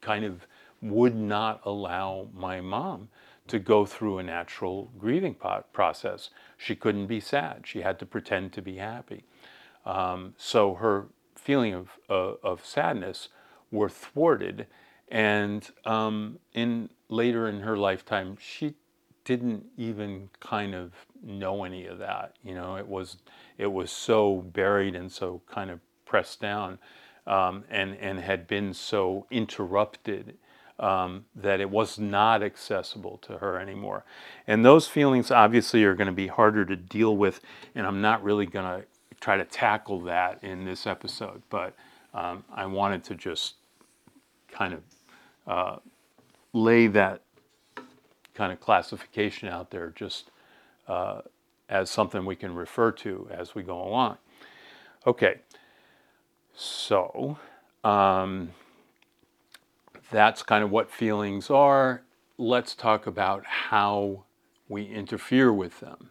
kind 0.00 0.24
of 0.24 0.46
would 0.80 1.16
not 1.16 1.60
allow 1.64 2.28
my 2.32 2.60
mom 2.60 3.08
to 3.48 3.58
go 3.58 3.84
through 3.84 4.18
a 4.18 4.22
natural 4.22 4.90
grieving 4.98 5.36
process. 5.72 6.30
She 6.56 6.74
couldn't 6.74 7.08
be 7.08 7.20
sad. 7.20 7.64
She 7.66 7.82
had 7.82 7.98
to 7.98 8.06
pretend 8.06 8.52
to 8.54 8.62
be 8.62 8.76
happy. 8.76 9.24
Um, 9.84 10.34
so 10.38 10.74
her 10.74 11.06
feeling 11.34 11.74
of, 11.74 11.88
uh, 12.08 12.34
of 12.42 12.64
sadness 12.64 13.28
were 13.70 13.88
thwarted. 13.88 14.66
And 15.08 15.68
um, 15.84 16.38
in 16.54 16.90
later 17.08 17.46
in 17.46 17.60
her 17.60 17.76
lifetime, 17.76 18.36
she 18.40 18.74
didn't 19.24 19.64
even 19.76 20.28
kind 20.40 20.74
of 20.74 20.92
know 21.22 21.64
any 21.64 21.86
of 21.86 21.98
that. 21.98 22.34
You 22.42 22.54
know, 22.54 22.76
it 22.76 22.88
was 22.88 23.16
it 23.58 23.72
was 23.72 23.90
so 23.90 24.36
buried 24.52 24.94
and 24.94 25.10
so 25.10 25.42
kind 25.46 25.70
of 25.70 25.80
pressed 26.04 26.40
down, 26.40 26.78
um, 27.26 27.64
and 27.70 27.96
and 27.96 28.20
had 28.20 28.46
been 28.46 28.74
so 28.74 29.26
interrupted 29.30 30.36
um, 30.78 31.24
that 31.34 31.60
it 31.60 31.70
was 31.70 31.98
not 31.98 32.42
accessible 32.42 33.18
to 33.18 33.38
her 33.38 33.58
anymore. 33.58 34.04
And 34.46 34.64
those 34.64 34.88
feelings 34.88 35.30
obviously 35.30 35.84
are 35.84 35.94
going 35.94 36.06
to 36.06 36.12
be 36.12 36.26
harder 36.26 36.64
to 36.64 36.76
deal 36.76 37.16
with, 37.16 37.40
and 37.74 37.86
I'm 37.86 38.00
not 38.00 38.22
really 38.22 38.46
going 38.46 38.80
to 38.80 38.86
try 39.24 39.38
to 39.38 39.44
tackle 39.46 40.00
that 40.00 40.38
in 40.44 40.66
this 40.66 40.86
episode, 40.86 41.40
but 41.48 41.74
um, 42.12 42.44
I 42.54 42.66
wanted 42.66 43.02
to 43.04 43.14
just 43.14 43.54
kind 44.52 44.74
of 44.74 44.82
uh, 45.46 45.76
lay 46.52 46.88
that 46.88 47.22
kind 48.34 48.52
of 48.52 48.60
classification 48.60 49.48
out 49.48 49.70
there 49.70 49.94
just 49.96 50.30
uh, 50.88 51.22
as 51.70 51.90
something 51.90 52.26
we 52.26 52.36
can 52.36 52.54
refer 52.54 52.92
to 52.92 53.26
as 53.30 53.54
we 53.54 53.62
go 53.62 53.82
along. 53.82 54.18
Okay, 55.06 55.36
so 56.54 57.38
um, 57.82 58.50
that's 60.10 60.42
kind 60.42 60.62
of 60.62 60.70
what 60.70 60.90
feelings 60.90 61.48
are. 61.48 62.02
Let's 62.36 62.74
talk 62.74 63.06
about 63.06 63.46
how 63.46 64.24
we 64.68 64.84
interfere 64.84 65.50
with 65.50 65.80
them. 65.80 66.10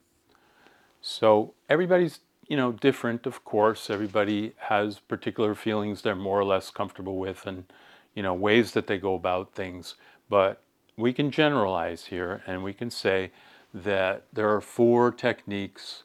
So 0.99 1.53
everybody's 1.69 2.19
you 2.53 2.57
know 2.57 2.71
different, 2.71 3.25
of 3.25 3.43
course. 3.43 3.89
Everybody 3.89 4.53
has 4.69 4.99
particular 4.99 5.55
feelings 5.55 6.03
they're 6.03 6.15
more 6.15 6.39
or 6.39 6.43
less 6.43 6.69
comfortable 6.69 7.17
with, 7.17 7.47
and 7.47 7.63
you 8.13 8.21
know 8.21 8.35
ways 8.35 8.73
that 8.73 8.85
they 8.85 8.99
go 8.99 9.15
about 9.15 9.55
things. 9.55 9.95
But 10.29 10.61
we 10.95 11.13
can 11.13 11.31
generalize 11.31 12.05
here, 12.05 12.43
and 12.45 12.63
we 12.63 12.71
can 12.71 12.91
say 12.91 13.31
that 13.73 14.25
there 14.31 14.53
are 14.53 14.61
four 14.61 15.11
techniques 15.11 16.03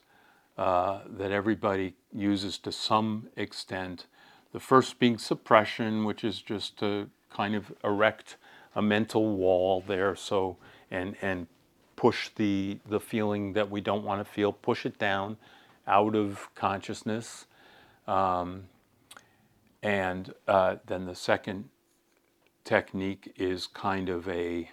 uh, 0.57 1.01
that 1.05 1.31
everybody 1.31 1.93
uses 2.11 2.57
to 2.57 2.71
some 2.71 3.27
extent. 3.35 4.07
The 4.51 4.59
first 4.59 4.97
being 4.97 5.19
suppression, 5.19 6.03
which 6.03 6.23
is 6.23 6.41
just 6.41 6.79
to 6.79 7.11
kind 7.29 7.53
of 7.53 7.71
erect 7.83 8.37
a 8.73 8.81
mental 8.81 9.35
wall 9.35 9.83
there 9.87 10.15
so 10.15 10.57
and 10.89 11.15
and 11.21 11.45
push 11.95 12.31
the 12.37 12.79
the 12.89 12.99
feeling 12.99 13.53
that 13.53 13.69
we 13.69 13.81
don't 13.81 14.03
want 14.03 14.19
to 14.19 14.25
feel 14.25 14.51
push 14.51 14.83
it 14.87 14.97
down 14.97 15.37
out 15.89 16.15
of 16.15 16.49
consciousness 16.55 17.45
um, 18.07 18.63
and 19.83 20.33
uh, 20.47 20.75
then 20.87 21.05
the 21.05 21.15
second 21.15 21.69
technique 22.63 23.33
is 23.37 23.67
kind 23.67 24.09
of 24.09 24.27
a 24.29 24.69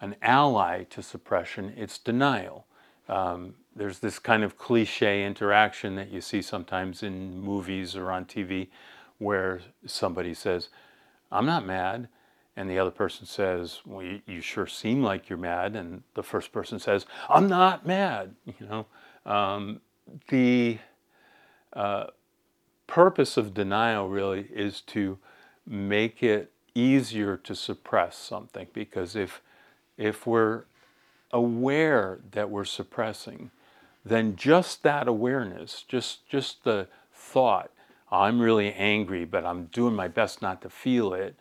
an 0.00 0.14
ally 0.22 0.84
to 0.84 1.02
suppression 1.02 1.72
it's 1.76 1.98
denial 1.98 2.66
um, 3.08 3.54
there's 3.74 4.00
this 4.00 4.18
kind 4.18 4.44
of 4.44 4.58
cliche 4.58 5.24
interaction 5.24 5.94
that 5.96 6.10
you 6.10 6.20
see 6.20 6.42
sometimes 6.42 7.02
in 7.02 7.40
movies 7.40 7.96
or 7.96 8.10
on 8.10 8.24
TV 8.26 8.68
where 9.18 9.60
somebody 9.86 10.34
says 10.34 10.68
I'm 11.30 11.46
not 11.46 11.66
mad. 11.66 12.08
And 12.56 12.68
the 12.68 12.78
other 12.78 12.90
person 12.90 13.24
says, 13.26 13.80
Well, 13.86 14.04
you, 14.26 14.40
sure 14.40 14.66
seem 14.66 15.02
like 15.02 15.28
you're 15.28 15.38
mad. 15.38 15.76
And 15.76 16.02
the 16.14 16.22
first 16.22 16.50
person 16.52 16.78
says, 16.78 17.06
I'm 17.28 17.48
not 17.48 17.86
mad. 17.86 18.34
You 18.58 18.66
know, 18.66 18.86
um, 19.30 19.80
the 20.28 20.78
uh, 21.72 22.06
purpose 22.86 23.36
of 23.36 23.54
denial 23.54 24.08
really 24.08 24.48
is 24.52 24.80
to 24.82 25.18
make 25.66 26.22
it 26.22 26.50
easier 26.74 27.36
to 27.36 27.54
suppress 27.54 28.16
something 28.16 28.66
because 28.72 29.16
if 29.16 29.42
if 29.96 30.26
we're 30.26 30.64
aware 31.32 32.20
that 32.30 32.48
we're 32.48 32.64
suppressing 32.64 33.50
then 34.04 34.36
just 34.36 34.82
that 34.82 35.08
awareness 35.08 35.84
just 35.88 36.26
just 36.28 36.64
the 36.64 36.86
thought 37.12 37.70
I'm 38.10 38.40
really 38.40 38.72
angry, 38.72 39.24
but 39.24 39.44
I'm 39.44 39.66
doing 39.66 39.94
my 39.94 40.08
best 40.08 40.40
not 40.40 40.62
to 40.62 40.70
feel 40.70 41.12
it, 41.12 41.36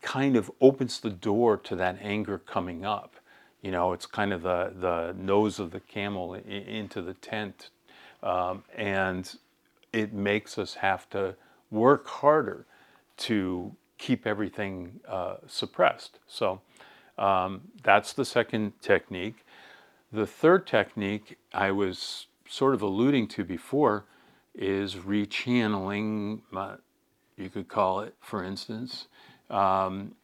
kind 0.00 0.36
of 0.36 0.50
opens 0.60 1.00
the 1.00 1.10
door 1.10 1.56
to 1.56 1.76
that 1.76 1.98
anger 2.00 2.38
coming 2.38 2.84
up. 2.84 3.15
You 3.66 3.72
know, 3.72 3.92
it's 3.92 4.06
kind 4.06 4.32
of 4.32 4.42
the, 4.42 4.72
the 4.78 5.16
nose 5.18 5.58
of 5.58 5.72
the 5.72 5.80
camel 5.80 6.34
into 6.34 7.02
the 7.02 7.14
tent. 7.14 7.70
Um, 8.22 8.62
and 8.76 9.34
it 9.92 10.12
makes 10.12 10.56
us 10.56 10.74
have 10.74 11.10
to 11.10 11.34
work 11.72 12.06
harder 12.06 12.64
to 13.16 13.74
keep 13.98 14.24
everything 14.24 15.00
uh, 15.08 15.38
suppressed. 15.48 16.20
So 16.28 16.60
um, 17.18 17.62
that's 17.82 18.12
the 18.12 18.24
second 18.24 18.80
technique. 18.80 19.44
The 20.12 20.28
third 20.28 20.64
technique 20.64 21.36
I 21.52 21.72
was 21.72 22.28
sort 22.48 22.72
of 22.72 22.82
alluding 22.82 23.26
to 23.34 23.42
before 23.42 24.04
is 24.54 24.94
rechanneling, 24.94 26.42
uh, 26.56 26.76
you 27.36 27.48
could 27.48 27.66
call 27.66 27.98
it, 28.02 28.14
for 28.20 28.44
instance. 28.44 29.08
Um, 29.50 30.14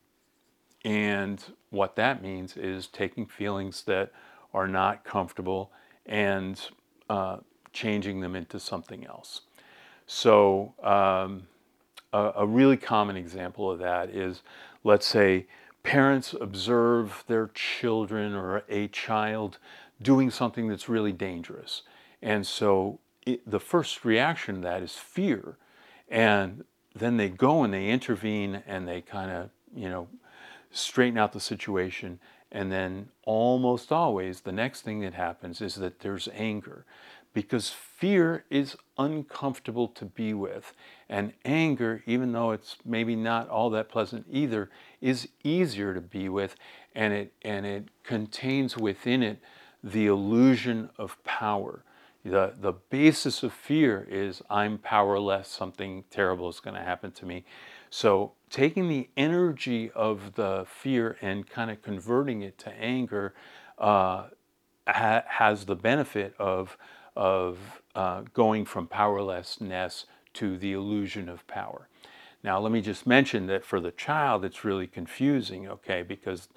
and 0.85 1.43
what 1.71 1.97
that 1.97 2.23
means 2.23 2.57
is 2.57 2.87
taking 2.87 3.27
feelings 3.27 3.83
that 3.85 4.13
are 4.53 4.69
not 4.69 5.05
comfortable 5.05 5.71
and 6.07 6.61
uh, 7.09 7.39
changing 7.73 8.21
them 8.21 8.35
into 8.35 8.59
something 8.59 9.07
else. 9.07 9.43
So, 10.07 10.75
um, 10.83 11.47
a, 12.13 12.33
a 12.37 12.47
really 12.47 12.77
common 12.77 13.17
example 13.17 13.71
of 13.71 13.79
that 13.79 14.11
is 14.11 14.43
let's 14.85 15.07
say 15.07 15.47
parents 15.83 16.35
observe 16.41 17.25
their 17.27 17.51
children 17.55 18.35
or 18.35 18.63
a 18.69 18.89
child 18.89 19.59
doing 20.01 20.31
something 20.31 20.69
that's 20.69 20.89
really 20.89 21.13
dangerous. 21.13 21.83
And 22.21 22.47
so 22.47 23.01
it, 23.27 23.49
the 23.49 23.61
first 23.61 24.05
reaction 24.05 24.57
to 24.57 24.61
that 24.63 24.83
is 24.83 24.95
fear. 24.95 25.57
And 26.09 26.65
then 26.95 27.17
they 27.17 27.29
go 27.29 27.63
and 27.63 27.73
they 27.73 27.89
intervene 27.89 28.63
and 28.67 28.87
they 28.87 29.01
kind 29.01 29.31
of, 29.31 29.51
you 29.75 29.89
know, 29.89 30.09
straighten 30.73 31.19
out 31.19 31.33
the 31.33 31.41
situation. 31.41 32.19
And 32.51 32.71
then 32.71 33.09
almost 33.25 33.93
always 33.93 34.43
the 34.43 34.53
next 34.53 34.83
thing 34.83 35.01
that 35.01 35.15
happens 35.15 35.61
is 35.61 35.77
that 35.77 36.01
there's 36.01 36.29
anger 36.35 36.85
because 37.35 37.71
fear 37.71 38.45
is 38.51 38.77
uncomfortable 38.99 39.89
to 39.89 40.05
be 40.05 40.35
with. 40.35 40.75
And 41.09 41.33
anger, 41.47 42.03
even 42.07 42.33
though 42.33 42.51
it's 42.51 42.77
maybe 42.85 43.17
not 43.17 43.49
all 43.49 43.71
that 43.71 43.89
pleasant 43.89 44.27
either, 44.31 44.69
is 45.01 45.29
easier 45.43 45.95
to 45.95 46.01
be 46.01 46.29
with. 46.29 46.57
And 46.95 47.15
it, 47.15 47.33
and 47.43 47.65
it 47.65 47.89
contains 48.05 48.77
within 48.77 49.23
it 49.23 49.39
the 49.83 50.07
illusion 50.07 50.91
of 50.99 51.23
power 51.25 51.85
The, 52.25 52.55
the 52.61 52.73
basis 52.73 53.43
of 53.43 53.53
fear 53.53 54.07
is 54.09 54.43
I'm 54.49 54.79
powerless, 54.79 55.49
something 55.49 56.05
terrible 56.11 56.49
is 56.49 56.61
going 56.61 56.77
to 56.77 56.83
happen 56.83 57.11
to 57.13 57.27
me. 57.27 57.45
So, 57.91 58.33
taking 58.53 58.87
the 58.87 59.09
energy 59.17 59.91
of 59.93 60.35
the 60.35 60.67
fear 60.69 61.17
and 61.23 61.49
kind 61.49 61.71
of 61.71 61.81
converting 61.81 62.43
it 62.43 62.59
to 62.59 62.71
anger 62.75 63.35
uh, 63.79 64.27
ha- 64.87 65.25
has 65.27 65.65
the 65.65 65.75
benefit 65.75 66.35
of, 66.39 66.77
of 67.17 67.59
uh, 67.95 68.23
going 68.35 68.67
from 68.67 68.87
powerlessness 68.87 70.05
to 70.35 70.59
the 70.59 70.73
illusion 70.73 71.31
of 71.31 71.47
power. 71.47 71.89
Now, 72.45 72.61
let 72.61 72.73
me 72.73 72.83
just 72.83 73.07
mention 73.07 73.47
that 73.47 73.65
for 73.65 73.81
the 73.81 73.91
child, 73.91 74.45
it's 74.45 74.65
really 74.65 74.87
confusing, 74.87 75.67
okay, 75.69 76.03
because 76.03 76.49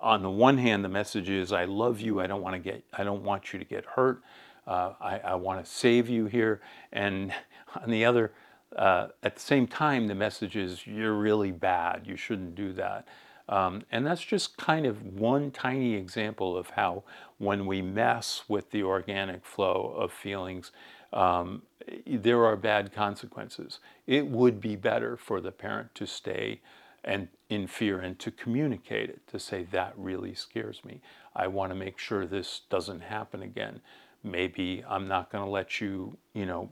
on 0.00 0.22
the 0.22 0.30
one 0.30 0.58
hand, 0.58 0.84
the 0.84 0.88
message 0.88 1.28
is, 1.28 1.52
I 1.52 1.66
love 1.66 2.00
you, 2.00 2.20
I 2.20 2.26
don't 2.26 2.42
want 2.42 2.54
to 2.54 2.58
get, 2.58 2.82
I 2.92 3.04
don't 3.04 3.22
want 3.22 3.52
you 3.52 3.60
to 3.60 3.64
get 3.64 3.84
hurt, 3.84 4.22
uh, 4.66 4.94
I, 5.00 5.18
I 5.18 5.34
want 5.36 5.64
to 5.64 5.70
save 5.70 6.08
you 6.08 6.26
here. 6.26 6.60
And 6.92 7.32
on 7.80 7.90
the 7.90 8.04
other, 8.04 8.32
uh, 8.76 9.08
at 9.22 9.34
the 9.34 9.40
same 9.40 9.66
time, 9.66 10.08
the 10.08 10.14
message 10.14 10.56
is, 10.56 10.86
you're 10.86 11.14
really 11.14 11.52
bad, 11.52 12.06
you 12.06 12.16
shouldn't 12.16 12.54
do 12.54 12.72
that. 12.72 13.06
Um, 13.48 13.82
and 13.92 14.06
that's 14.06 14.24
just 14.24 14.56
kind 14.56 14.86
of 14.86 15.02
one 15.02 15.50
tiny 15.50 15.94
example 15.94 16.56
of 16.56 16.70
how 16.70 17.04
when 17.38 17.66
we 17.66 17.82
mess 17.82 18.44
with 18.48 18.70
the 18.70 18.82
organic 18.82 19.44
flow 19.44 19.94
of 19.96 20.12
feelings, 20.12 20.72
um, 21.12 21.62
there 22.06 22.44
are 22.44 22.56
bad 22.56 22.92
consequences. 22.92 23.80
It 24.06 24.26
would 24.26 24.60
be 24.60 24.76
better 24.76 25.16
for 25.16 25.40
the 25.40 25.52
parent 25.52 25.94
to 25.96 26.06
stay 26.06 26.60
and 27.04 27.28
in 27.50 27.66
fear 27.66 28.00
and 28.00 28.18
to 28.18 28.30
communicate 28.30 29.10
it, 29.10 29.26
to 29.28 29.38
say, 29.38 29.66
that 29.70 29.92
really 29.96 30.34
scares 30.34 30.82
me. 30.84 31.02
I 31.36 31.46
want 31.48 31.70
to 31.70 31.76
make 31.76 31.98
sure 31.98 32.26
this 32.26 32.62
doesn't 32.70 33.02
happen 33.02 33.42
again. 33.42 33.82
Maybe 34.22 34.82
I'm 34.88 35.06
not 35.06 35.30
going 35.30 35.44
to 35.44 35.50
let 35.50 35.82
you, 35.82 36.16
you 36.32 36.46
know, 36.46 36.70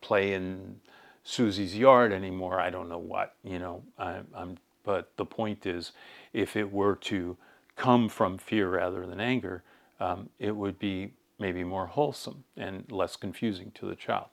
play 0.00 0.32
in 0.32 0.80
Susie's 1.24 1.76
yard 1.76 2.12
anymore. 2.12 2.60
I 2.60 2.70
don't 2.70 2.88
know 2.88 2.98
what, 2.98 3.34
you 3.42 3.58
know, 3.58 3.82
I, 3.98 4.20
I'm, 4.34 4.58
but 4.84 5.12
the 5.16 5.26
point 5.26 5.66
is, 5.66 5.92
if 6.32 6.56
it 6.56 6.72
were 6.72 6.96
to 6.96 7.36
come 7.76 8.08
from 8.08 8.38
fear 8.38 8.70
rather 8.70 9.06
than 9.06 9.20
anger, 9.20 9.62
um, 10.00 10.30
it 10.38 10.56
would 10.56 10.78
be 10.78 11.12
maybe 11.38 11.64
more 11.64 11.86
wholesome 11.86 12.44
and 12.56 12.90
less 12.90 13.16
confusing 13.16 13.70
to 13.72 13.86
the 13.86 13.94
child. 13.94 14.28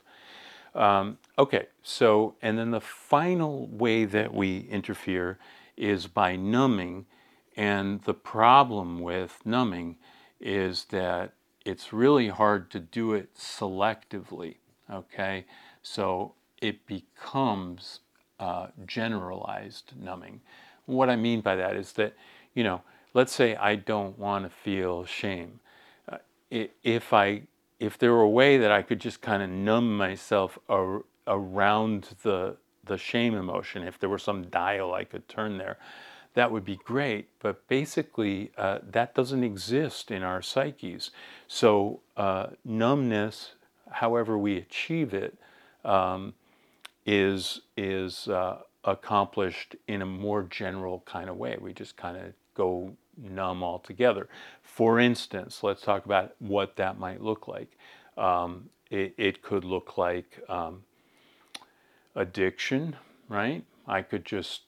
Um, 0.74 1.18
okay, 1.38 1.68
so, 1.84 2.36
and 2.42 2.58
then 2.58 2.72
the 2.72 2.82
final 2.82 3.68
way 3.68 4.06
that 4.06 4.34
we 4.34 4.68
interfere 4.70 5.40
is 5.78 6.08
by 6.08 6.36
numbing. 6.36 7.06
And 7.56 8.02
the 8.04 8.14
problem 8.14 9.00
with 9.00 9.40
numbing 9.46 9.98
is 10.42 10.86
that 10.86 11.34
it's 11.66 11.94
really 11.94 12.28
hard 12.28 12.70
to 12.72 12.80
do 12.80 13.14
it 13.14 13.36
selectively. 13.36 14.56
Okay, 14.92 15.46
so 15.82 16.34
it 16.62 16.86
becomes 16.86 18.02
uh, 18.40 18.68
generalized 18.86 19.94
numbing. 20.00 20.42
What 20.86 21.10
I 21.10 21.16
mean 21.16 21.42
by 21.42 21.56
that 21.56 21.76
is 21.76 21.94
that, 21.94 22.14
you 22.54 22.64
know, 22.64 22.82
let's 23.14 23.34
say 23.34 23.56
I 23.56 23.76
don't 23.76 24.18
want 24.20 24.46
to 24.46 24.50
feel 24.50 25.06
shame 25.06 25.60
if 26.50 27.14
I 27.14 27.44
if 27.80 27.98
there 27.98 28.14
were 28.14 28.22
a 28.22 28.30
way 28.30 28.58
that 28.58 28.72
I 28.72 28.82
could 28.82 29.00
just 29.00 29.22
kind 29.22 29.44
of 29.44 29.50
numb 29.50 29.98
myself 29.98 30.58
ar- 30.70 31.04
around 31.28 32.16
the 32.24 32.58
the 32.84 32.98
shame 32.98 33.34
emotion, 33.34 33.84
if 33.84 34.00
there 34.00 34.10
were 34.10 34.20
some 34.20 34.44
dial 34.44 34.94
I 34.94 35.04
could 35.04 35.28
turn 35.28 35.58
there, 35.58 35.78
that 36.36 36.52
would 36.52 36.64
be 36.64 36.76
great. 36.86 37.30
But 37.40 37.68
basically, 37.68 38.52
uh, 38.58 38.80
that 38.92 39.16
doesn't 39.16 39.44
exist 39.44 40.12
in 40.12 40.22
our 40.22 40.42
psyches. 40.42 41.10
So 41.48 42.02
uh, 42.16 42.48
numbness, 42.64 43.54
however 43.92 44.38
we 44.38 44.58
achieve 44.58 45.14
it, 45.14 45.38
um, 45.84 46.34
is 47.06 47.62
is 47.78 48.28
uh, 48.28 48.60
accomplished 48.84 49.76
in 49.88 50.02
a 50.02 50.06
more 50.06 50.44
general 50.44 51.04
kind 51.06 51.30
of 51.30 51.38
way. 51.38 51.58
We 51.60 51.74
just 51.74 51.98
kind 51.98 52.18
of 52.18 52.34
go 52.56 52.96
numb 53.18 53.64
altogether. 53.64 54.28
For 54.64 55.00
instance, 55.00 55.64
let's 55.64 55.82
talk 55.82 56.06
about 56.06 56.36
what 56.40 56.76
that 56.78 57.00
might 57.00 57.22
look 57.22 57.48
like. 57.48 57.78
Um, 58.18 58.70
it, 58.90 59.14
it, 59.18 59.42
could 59.42 59.66
look 59.66 59.98
like 59.98 60.40
um, 60.48 60.84
addiction, 62.16 62.96
right? 63.28 63.64
I 63.88 64.02
could 64.02 64.26
just 64.26 64.62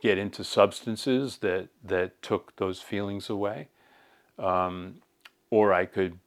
get 0.00 0.18
into 0.18 0.44
substances 0.44 1.38
that, 1.38 1.68
that 1.84 2.22
took 2.22 2.56
those 2.56 2.80
feelings 2.80 3.28
away. 3.28 3.68
Um, 4.38 4.96
or 5.50 5.74
I 5.74 5.84
could 5.84 6.18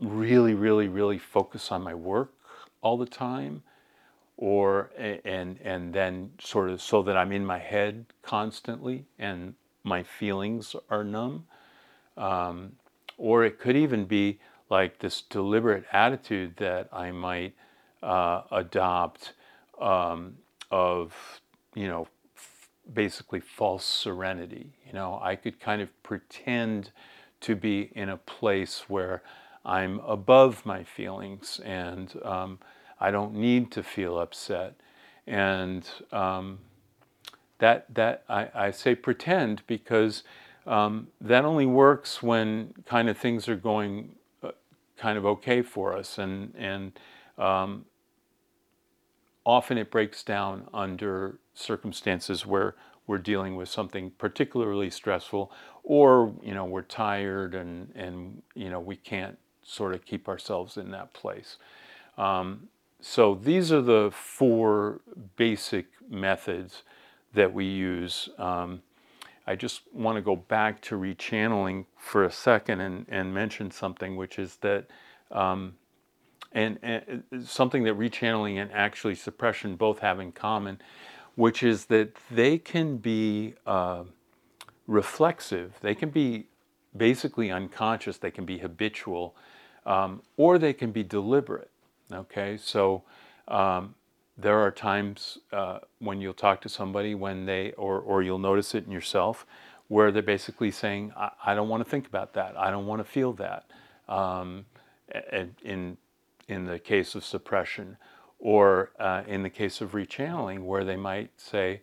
really, 0.00 0.54
really, 0.54 0.88
really 0.88 1.18
focus 1.18 1.72
on 1.72 1.82
my 1.82 1.94
work 1.94 2.32
all 2.80 2.96
the 2.96 3.06
time 3.06 3.62
or 4.36 4.90
and 4.96 5.58
and 5.62 5.92
then 5.92 6.30
sort 6.40 6.70
of 6.70 6.80
so 6.80 7.02
that 7.02 7.16
I'm 7.16 7.32
in 7.32 7.44
my 7.44 7.58
head 7.58 8.06
constantly 8.22 9.04
and 9.18 9.54
my 9.82 10.02
feelings 10.02 10.76
are 10.90 11.02
numb. 11.02 11.46
Um, 12.16 12.72
or 13.16 13.44
it 13.44 13.58
could 13.58 13.76
even 13.76 14.04
be 14.04 14.38
like 14.70 14.98
this 14.98 15.22
deliberate 15.22 15.84
attitude 15.92 16.56
that 16.56 16.88
I 16.92 17.10
might 17.10 17.54
uh, 18.02 18.42
adopt 18.52 19.32
um, 19.80 20.36
of, 20.70 21.14
you 21.74 21.88
know, 21.88 22.06
basically 22.92 23.40
false 23.40 23.84
serenity. 23.84 24.72
You 24.86 24.92
know, 24.92 25.18
I 25.22 25.36
could 25.36 25.58
kind 25.60 25.82
of 25.82 26.02
pretend 26.02 26.92
to 27.40 27.56
be 27.56 27.90
in 27.94 28.08
a 28.08 28.16
place 28.16 28.84
where 28.88 29.22
I'm 29.68 30.00
above 30.00 30.64
my 30.64 30.82
feelings 30.82 31.60
and 31.62 32.14
um, 32.24 32.58
I 32.98 33.10
don't 33.10 33.34
need 33.34 33.70
to 33.72 33.82
feel 33.82 34.18
upset. 34.18 34.74
And 35.26 35.86
um, 36.10 36.58
that 37.58 37.84
that 37.94 38.24
I, 38.30 38.48
I 38.54 38.70
say 38.70 38.94
pretend 38.94 39.62
because 39.66 40.22
um, 40.66 41.08
that 41.20 41.44
only 41.44 41.66
works 41.66 42.22
when 42.22 42.72
kind 42.86 43.10
of 43.10 43.18
things 43.18 43.46
are 43.46 43.56
going 43.56 44.12
uh, 44.42 44.52
kind 44.96 45.18
of 45.18 45.26
okay 45.26 45.60
for 45.60 45.94
us 45.94 46.16
and 46.16 46.54
and 46.56 46.98
um, 47.36 47.84
often 49.44 49.76
it 49.76 49.90
breaks 49.90 50.22
down 50.22 50.66
under 50.72 51.38
circumstances 51.52 52.46
where 52.46 52.74
we're 53.06 53.18
dealing 53.18 53.54
with 53.54 53.68
something 53.68 54.12
particularly 54.12 54.88
stressful 54.88 55.52
or 55.82 56.32
you 56.42 56.54
know 56.54 56.64
we're 56.64 56.80
tired 56.80 57.54
and 57.54 57.92
and 57.94 58.42
you 58.54 58.70
know 58.70 58.80
we 58.80 58.96
can't 58.96 59.38
sort 59.68 59.94
of 59.94 60.04
keep 60.04 60.28
ourselves 60.28 60.76
in 60.76 60.90
that 60.90 61.12
place. 61.12 61.58
Um, 62.16 62.68
so 63.00 63.34
these 63.34 63.70
are 63.70 63.82
the 63.82 64.10
four 64.12 65.00
basic 65.36 65.86
methods 66.08 66.82
that 67.34 67.52
we 67.52 67.66
use. 67.66 68.28
Um, 68.38 68.82
I 69.46 69.54
just 69.54 69.82
want 69.92 70.16
to 70.16 70.22
go 70.22 70.36
back 70.36 70.80
to 70.82 70.96
rechanneling 70.96 71.84
for 71.96 72.24
a 72.24 72.32
second 72.32 72.80
and, 72.80 73.06
and 73.08 73.32
mention 73.32 73.70
something, 73.70 74.16
which 74.16 74.38
is 74.38 74.56
that, 74.56 74.86
um, 75.30 75.74
and, 76.52 76.78
and, 76.82 77.22
something 77.46 77.84
that 77.84 77.98
rechanneling 77.98 78.60
and 78.60 78.72
actually 78.72 79.14
suppression 79.14 79.76
both 79.76 80.00
have 80.00 80.18
in 80.18 80.32
common, 80.32 80.80
which 81.34 81.62
is 81.62 81.86
that 81.86 82.16
they 82.30 82.58
can 82.58 82.96
be 82.96 83.54
uh, 83.66 84.02
reflexive, 84.86 85.74
they 85.82 85.94
can 85.94 86.10
be 86.10 86.46
basically 86.96 87.50
unconscious, 87.50 88.18
they 88.18 88.30
can 88.30 88.44
be 88.44 88.58
habitual, 88.58 89.36
um, 89.88 90.22
or 90.36 90.58
they 90.58 90.72
can 90.72 90.92
be 90.92 91.02
deliberate. 91.02 91.70
Okay, 92.12 92.56
so 92.56 93.02
um, 93.48 93.94
there 94.36 94.58
are 94.60 94.70
times 94.70 95.38
uh, 95.52 95.78
when 95.98 96.20
you'll 96.20 96.34
talk 96.34 96.60
to 96.60 96.68
somebody 96.68 97.14
when 97.14 97.46
they, 97.46 97.72
or, 97.72 97.98
or 97.98 98.22
you'll 98.22 98.38
notice 98.38 98.74
it 98.74 98.84
in 98.86 98.92
yourself, 98.92 99.46
where 99.88 100.12
they're 100.12 100.22
basically 100.22 100.70
saying, 100.70 101.12
I, 101.16 101.30
I 101.46 101.54
don't 101.54 101.68
want 101.68 101.82
to 101.82 101.90
think 101.90 102.06
about 102.06 102.34
that. 102.34 102.56
I 102.56 102.70
don't 102.70 102.86
want 102.86 103.00
to 103.00 103.10
feel 103.10 103.32
that. 103.34 103.64
Um, 104.08 104.66
in, 105.64 105.96
in 106.48 106.66
the 106.66 106.78
case 106.78 107.14
of 107.14 107.24
suppression, 107.24 107.96
or 108.38 108.90
uh, 109.00 109.22
in 109.26 109.42
the 109.42 109.50
case 109.50 109.80
of 109.80 109.92
rechanneling, 109.92 110.60
where 110.60 110.84
they 110.84 110.96
might 110.96 111.30
say, 111.40 111.80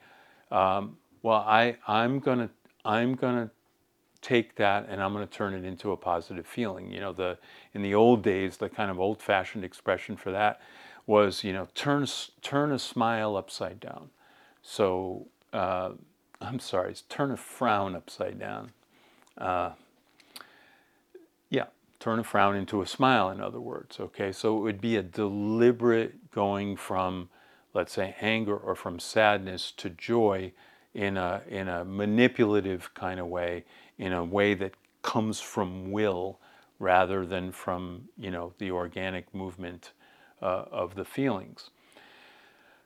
um, 0.51 0.97
well, 1.23 1.43
I, 1.45 1.77
I'm 1.87 2.19
going 2.19 2.39
to 2.39 2.49
I'm 2.85 3.15
to 3.15 3.49
take 4.25 4.55
that 4.55 4.87
and 4.89 5.03
I'm 5.03 5.13
going 5.13 5.25
to 5.25 5.31
turn 5.31 5.53
it 5.53 5.63
into 5.63 5.91
a 5.91 5.97
positive 5.97 6.47
feeling. 6.47 6.91
You 6.91 6.99
know, 6.99 7.13
the 7.13 7.37
in 7.75 7.83
the 7.83 7.93
old 7.93 8.23
days, 8.23 8.57
the 8.57 8.69
kind 8.69 8.89
of 8.89 8.99
old-fashioned 8.99 9.63
expression 9.63 10.17
for 10.17 10.31
that 10.31 10.59
was, 11.05 11.43
you 11.43 11.53
know, 11.53 11.67
turn, 11.75 12.07
turn 12.41 12.71
a 12.71 12.79
smile 12.79 13.37
upside 13.37 13.79
down. 13.79 14.09
So, 14.63 15.27
uh, 15.53 15.91
I'm 16.41 16.59
sorry, 16.59 16.95
turn 17.07 17.31
a 17.31 17.37
frown 17.37 17.95
upside 17.95 18.39
down. 18.39 18.71
Uh, 19.37 19.71
yeah, 21.49 21.65
turn 21.99 22.19
a 22.19 22.23
frown 22.23 22.55
into 22.55 22.81
a 22.81 22.87
smile, 22.87 23.29
in 23.29 23.39
other 23.39 23.61
words. 23.61 23.99
Okay, 23.99 24.31
so 24.31 24.57
it 24.57 24.61
would 24.61 24.81
be 24.81 24.95
a 24.95 25.03
deliberate 25.03 26.31
going 26.31 26.75
from, 26.77 27.29
let's 27.73 27.93
say, 27.93 28.15
anger 28.19 28.57
or 28.57 28.75
from 28.75 28.99
sadness 28.99 29.71
to 29.77 29.89
joy 29.91 30.51
in 30.95 31.17
a, 31.17 31.41
in 31.47 31.67
a 31.67 31.85
manipulative 31.85 32.93
kind 32.93 33.19
of 33.19 33.27
way, 33.27 33.65
in 33.97 34.13
a 34.13 34.23
way 34.23 34.53
that 34.53 34.73
comes 35.01 35.39
from 35.39 35.91
will 35.91 36.39
rather 36.79 37.25
than 37.25 37.51
from 37.51 38.09
you 38.17 38.31
know 38.31 38.53
the 38.57 38.71
organic 38.71 39.33
movement 39.33 39.91
uh, 40.41 40.65
of 40.71 40.95
the 40.95 41.05
feelings. 41.05 41.69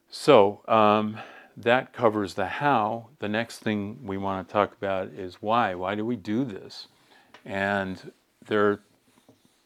So 0.10 0.62
um, 0.68 1.18
that 1.58 1.94
covers 1.94 2.34
the 2.34 2.46
how. 2.46 3.08
The 3.20 3.30
next 3.30 3.60
thing 3.60 4.00
we 4.04 4.18
want 4.18 4.48
to 4.48 4.52
talk 4.52 4.74
about 4.74 5.10
is 5.10 5.42
why. 5.42 5.76
Why 5.76 5.96
do 5.96 6.06
we 6.06 6.16
do 6.16 6.44
this? 6.44 6.88
And 7.46 8.12
there 8.46 8.70
are 8.70 8.82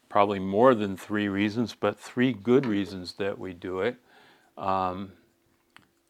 probably 0.08 0.38
more 0.38 0.74
than 0.74 0.96
three 0.96 1.28
reasons, 1.28 1.74
but 1.78 1.98
three 1.98 2.32
good 2.32 2.66
reasons 2.66 3.14
that 3.14 3.38
we 3.38 3.52
do 3.52 3.80
it 3.80 3.96
um, 4.56 5.12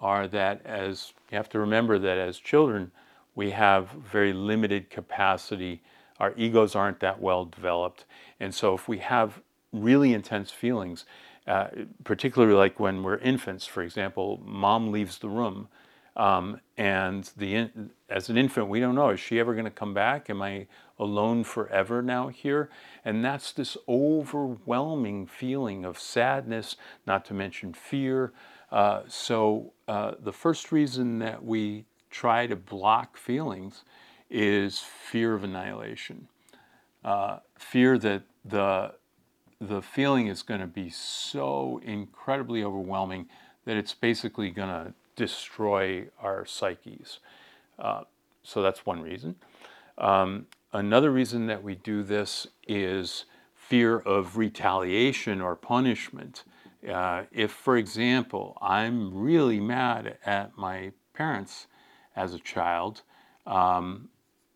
are 0.00 0.28
that 0.28 0.60
as 0.64 1.12
you 1.30 1.36
have 1.36 1.48
to 1.50 1.58
remember 1.58 1.98
that 1.98 2.18
as 2.18 2.38
children, 2.38 2.90
we 3.34 3.50
have 3.50 3.90
very 3.90 4.32
limited 4.32 4.90
capacity. 4.90 5.82
Our 6.20 6.32
egos 6.36 6.74
aren't 6.74 7.00
that 7.00 7.20
well 7.20 7.44
developed. 7.44 8.04
And 8.40 8.54
so 8.54 8.74
if 8.74 8.88
we 8.88 8.98
have 8.98 9.40
really 9.72 10.14
intense 10.14 10.50
feelings, 10.50 11.04
uh, 11.46 11.68
particularly 12.04 12.54
like 12.54 12.80
when 12.80 13.02
we're 13.02 13.18
infants, 13.18 13.66
for 13.66 13.82
example, 13.82 14.40
mom 14.44 14.92
leaves 14.92 15.18
the 15.18 15.28
room. 15.28 15.68
Um, 16.16 16.60
and 16.76 17.28
the 17.36 17.70
as 18.08 18.28
an 18.28 18.38
infant, 18.38 18.68
we 18.68 18.78
don't 18.78 18.94
know 18.94 19.10
is 19.10 19.18
she 19.18 19.40
ever 19.40 19.52
going 19.52 19.64
to 19.64 19.70
come 19.70 19.92
back? 19.92 20.30
Am 20.30 20.40
I 20.42 20.68
alone 20.98 21.42
forever 21.42 22.02
now 22.02 22.28
here? 22.28 22.70
And 23.04 23.24
that's 23.24 23.50
this 23.50 23.76
overwhelming 23.88 25.26
feeling 25.26 25.84
of 25.84 25.98
sadness, 25.98 26.76
not 27.04 27.24
to 27.26 27.34
mention 27.34 27.74
fear. 27.74 28.32
Uh, 28.70 29.02
so 29.08 29.72
uh, 29.88 30.12
the 30.22 30.32
first 30.32 30.70
reason 30.70 31.18
that 31.18 31.44
we 31.44 31.84
try 32.14 32.46
to 32.46 32.54
block 32.54 33.16
feelings 33.16 33.82
is 34.30 34.78
fear 34.78 35.34
of 35.34 35.42
annihilation. 35.42 36.28
Uh, 37.04 37.38
fear 37.58 37.98
that 37.98 38.22
the, 38.44 38.94
the 39.60 39.82
feeling 39.82 40.28
is 40.28 40.42
going 40.42 40.60
to 40.60 40.66
be 40.66 40.88
so 40.88 41.80
incredibly 41.84 42.62
overwhelming 42.62 43.26
that 43.64 43.76
it's 43.76 43.94
basically 43.94 44.50
going 44.50 44.68
to 44.68 44.94
destroy 45.16 46.06
our 46.20 46.46
psyches. 46.46 47.18
Uh, 47.80 48.02
so 48.44 48.62
that's 48.62 48.86
one 48.86 49.02
reason. 49.02 49.34
Um, 49.98 50.46
another 50.72 51.10
reason 51.10 51.46
that 51.48 51.64
we 51.64 51.74
do 51.74 52.04
this 52.04 52.46
is 52.68 53.24
fear 53.56 53.98
of 53.98 54.36
retaliation 54.38 55.40
or 55.40 55.56
punishment. 55.56 56.44
Uh, 56.88 57.24
if, 57.32 57.50
for 57.50 57.76
example, 57.76 58.56
I'm 58.62 59.12
really 59.12 59.58
mad 59.58 60.16
at 60.24 60.56
my 60.56 60.92
parents 61.12 61.66
as 62.16 62.34
a 62.34 62.38
child, 62.38 63.02
um, 63.46 64.08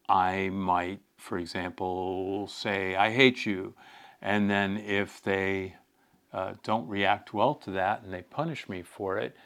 I 0.08 0.48
might, 0.48 1.00
for 1.16 1.38
example, 1.38 2.48
say, 2.48 2.96
I 2.96 3.10
hate 3.10 3.44
you. 3.44 3.74
And 4.22 4.50
then 4.50 4.78
if 4.78 5.22
they 5.22 5.76
uh, 6.32 6.54
don't 6.62 6.88
react 6.88 7.34
well 7.34 7.54
to 7.56 7.70
that 7.72 8.02
and 8.02 8.12
they 8.12 8.22
punish 8.22 8.68
me 8.68 8.82
for 8.82 9.18
it, 9.18 9.36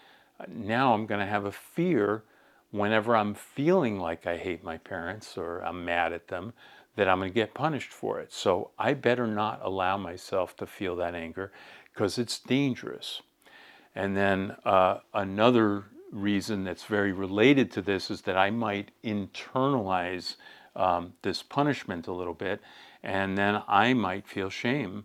now 0.48 0.94
I'm 0.94 1.06
going 1.06 1.20
to 1.20 1.26
have 1.26 1.44
a 1.44 1.52
fear 1.52 2.24
whenever 2.70 3.14
I'm 3.14 3.34
feeling 3.34 3.98
like 3.98 4.26
I 4.26 4.36
hate 4.36 4.64
my 4.64 4.78
parents 4.78 5.36
or 5.36 5.62
I'm 5.64 5.84
mad 5.84 6.12
at 6.12 6.28
them 6.28 6.52
that 6.96 7.08
I'm 7.08 7.18
going 7.18 7.30
to 7.30 7.34
get 7.34 7.54
punished 7.54 7.90
for 7.90 8.20
it. 8.20 8.32
So 8.32 8.70
I 8.78 8.94
better 8.94 9.26
not 9.26 9.60
allow 9.62 9.96
myself 9.96 10.56
to 10.56 10.66
feel 10.66 10.96
that 10.96 11.14
anger 11.14 11.52
because 11.92 12.18
it's 12.18 12.38
dangerous. 12.38 13.22
And 13.94 14.16
then 14.16 14.56
uh, 14.64 14.98
another 15.12 15.84
reason 16.12 16.62
that's 16.62 16.84
very 16.84 17.10
related 17.12 17.72
to 17.72 17.82
this 17.82 18.10
is 18.10 18.22
that 18.22 18.36
I 18.36 18.50
might 18.50 18.90
internalize 19.02 20.36
um, 20.76 21.14
this 21.22 21.42
punishment 21.42 22.06
a 22.06 22.12
little 22.12 22.34
bit, 22.34 22.60
and 23.02 23.36
then 23.36 23.62
I 23.66 23.94
might 23.94 24.28
feel 24.28 24.50
shame 24.50 25.04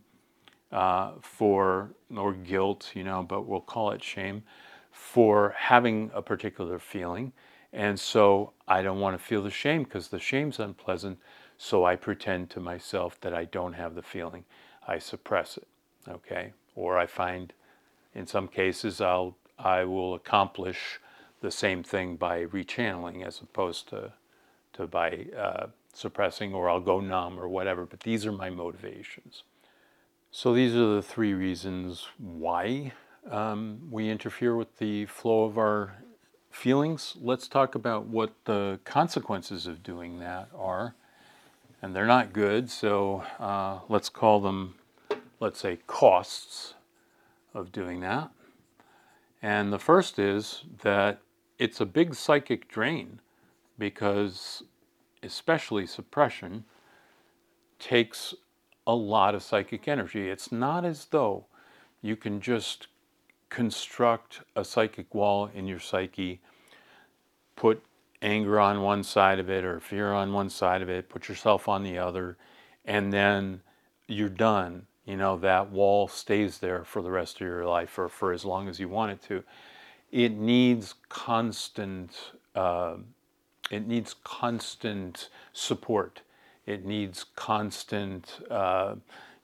uh, 0.72 1.14
for, 1.22 1.92
or 2.16 2.34
guilt, 2.34 2.92
you 2.94 3.04
know, 3.04 3.24
but 3.24 3.48
we'll 3.48 3.62
call 3.62 3.92
it 3.92 4.04
shame, 4.04 4.44
for 4.92 5.56
having 5.58 6.12
a 6.14 6.22
particular 6.22 6.80
feeling. 6.80 7.32
And 7.74 8.00
so 8.00 8.54
I 8.68 8.82
don't 8.82 9.00
want 9.00 9.18
to 9.18 9.24
feel 9.24 9.44
the 9.44 9.50
shame 9.50 9.84
because 9.84 10.10
the 10.10 10.20
shame's 10.20 10.60
unpleasant. 10.60 11.20
So 11.58 11.86
I 11.86 11.96
pretend 11.96 12.50
to 12.52 12.60
myself 12.60 13.20
that 13.22 13.34
I 13.34 13.46
don't 13.46 13.74
have 13.74 13.96
the 13.96 14.02
feeling. 14.02 14.46
I 14.88 15.00
suppress 15.00 15.58
it, 15.58 15.68
okay? 16.08 16.54
Or 16.76 16.98
I 16.98 17.06
find, 17.06 17.54
in 18.14 18.28
some 18.28 18.48
cases, 18.48 19.02
I'll 19.02 19.36
I 19.60 19.84
will 19.84 20.14
accomplish 20.16 21.00
the 21.42 21.52
same 21.52 21.84
thing 21.84 22.16
by 22.16 22.46
rechanneling 22.46 23.26
as 23.26 23.42
opposed 23.42 23.90
to, 23.90 24.14
to 24.74 24.88
by 24.88 25.28
uh, 25.38 25.68
suppressing 25.94 26.54
or 26.54 26.70
I'll 26.70 26.80
go 26.80 27.00
numb 27.00 27.40
or 27.40 27.48
whatever. 27.48 27.86
But 27.86 28.02
these 28.02 28.26
are 28.26 28.32
my 28.32 28.50
motivations. 28.50 29.44
So 30.32 30.54
these 30.54 30.76
are 30.76 30.96
the 30.96 31.02
three 31.02 31.34
reasons 31.34 32.08
why 32.18 32.94
um, 33.32 33.80
we 33.90 34.10
interfere 34.10 34.56
with 34.56 34.78
the 34.78 35.06
flow 35.06 35.46
of 35.46 35.58
our 35.58 35.96
feelings. 36.52 37.16
Let's 37.22 37.48
talk 37.48 37.76
about 37.76 38.06
what 38.06 38.34
the 38.46 38.80
consequences 38.84 39.68
of 39.68 39.84
doing 39.84 40.20
that 40.20 40.50
are. 40.58 40.96
And 41.82 41.96
they're 41.96 42.08
not 42.08 42.34
good, 42.34 42.72
so 42.72 43.24
uh, 43.40 43.80
let's 43.88 44.10
call 44.10 44.40
them, 44.42 44.76
let's 45.40 45.60
say, 45.60 45.78
costs 45.86 46.74
of 47.54 47.72
doing 47.72 48.00
that. 48.02 48.32
And 49.42 49.72
the 49.72 49.80
first 49.80 50.20
is 50.20 50.64
that 50.82 51.22
it's 51.60 51.82
a 51.82 51.86
big 51.86 52.16
psychic 52.16 52.68
drain 52.68 53.20
because, 53.78 54.64
especially 55.24 55.86
suppression, 55.86 56.66
takes 57.80 58.34
a 58.86 58.96
lot 58.96 59.36
of 59.36 59.44
psychic 59.44 59.88
energy. 59.88 60.30
It's 60.30 60.52
not 60.52 60.86
as 60.86 61.06
though 61.06 61.46
you 62.02 62.16
can 62.16 62.42
just 62.42 62.88
construct 63.50 64.42
a 64.56 64.64
psychic 64.64 65.14
wall 65.14 65.50
in 65.54 65.68
your 65.68 65.80
psyche, 65.80 66.42
put 67.56 67.84
anger 68.22 68.60
on 68.60 68.82
one 68.82 69.04
side 69.04 69.40
of 69.40 69.50
it 69.50 69.64
or 69.64 69.80
fear 69.80 70.14
on 70.14 70.34
one 70.34 70.50
side 70.50 70.82
of 70.82 70.90
it, 70.90 71.10
put 71.10 71.30
yourself 71.30 71.68
on 71.68 71.84
the 71.84 71.98
other, 71.98 72.38
and 72.86 73.14
then 73.14 73.62
you're 74.08 74.30
done 74.30 74.88
you 75.08 75.16
know, 75.16 75.38
that 75.38 75.72
wall 75.72 76.10
stays 76.10 76.58
there 76.58 76.84
for 76.84 77.02
the 77.02 77.10
rest 77.10 77.38
of 77.38 77.48
your 77.48 77.66
life 77.66 77.98
or 77.98 78.10
for 78.10 78.34
as 78.34 78.44
long 78.44 78.68
as 78.68 78.78
you 78.80 78.90
want 78.90 79.14
it 79.14 79.22
to. 79.24 79.42
It 80.12 80.34
needs 80.34 80.96
constant, 81.08 82.34
uh, 82.54 82.96
it 83.72 83.88
needs 83.88 84.16
constant 84.24 85.30
support. 85.54 86.22
It 86.66 86.84
needs 86.86 87.26
constant, 87.36 88.40
uh, 88.52 88.96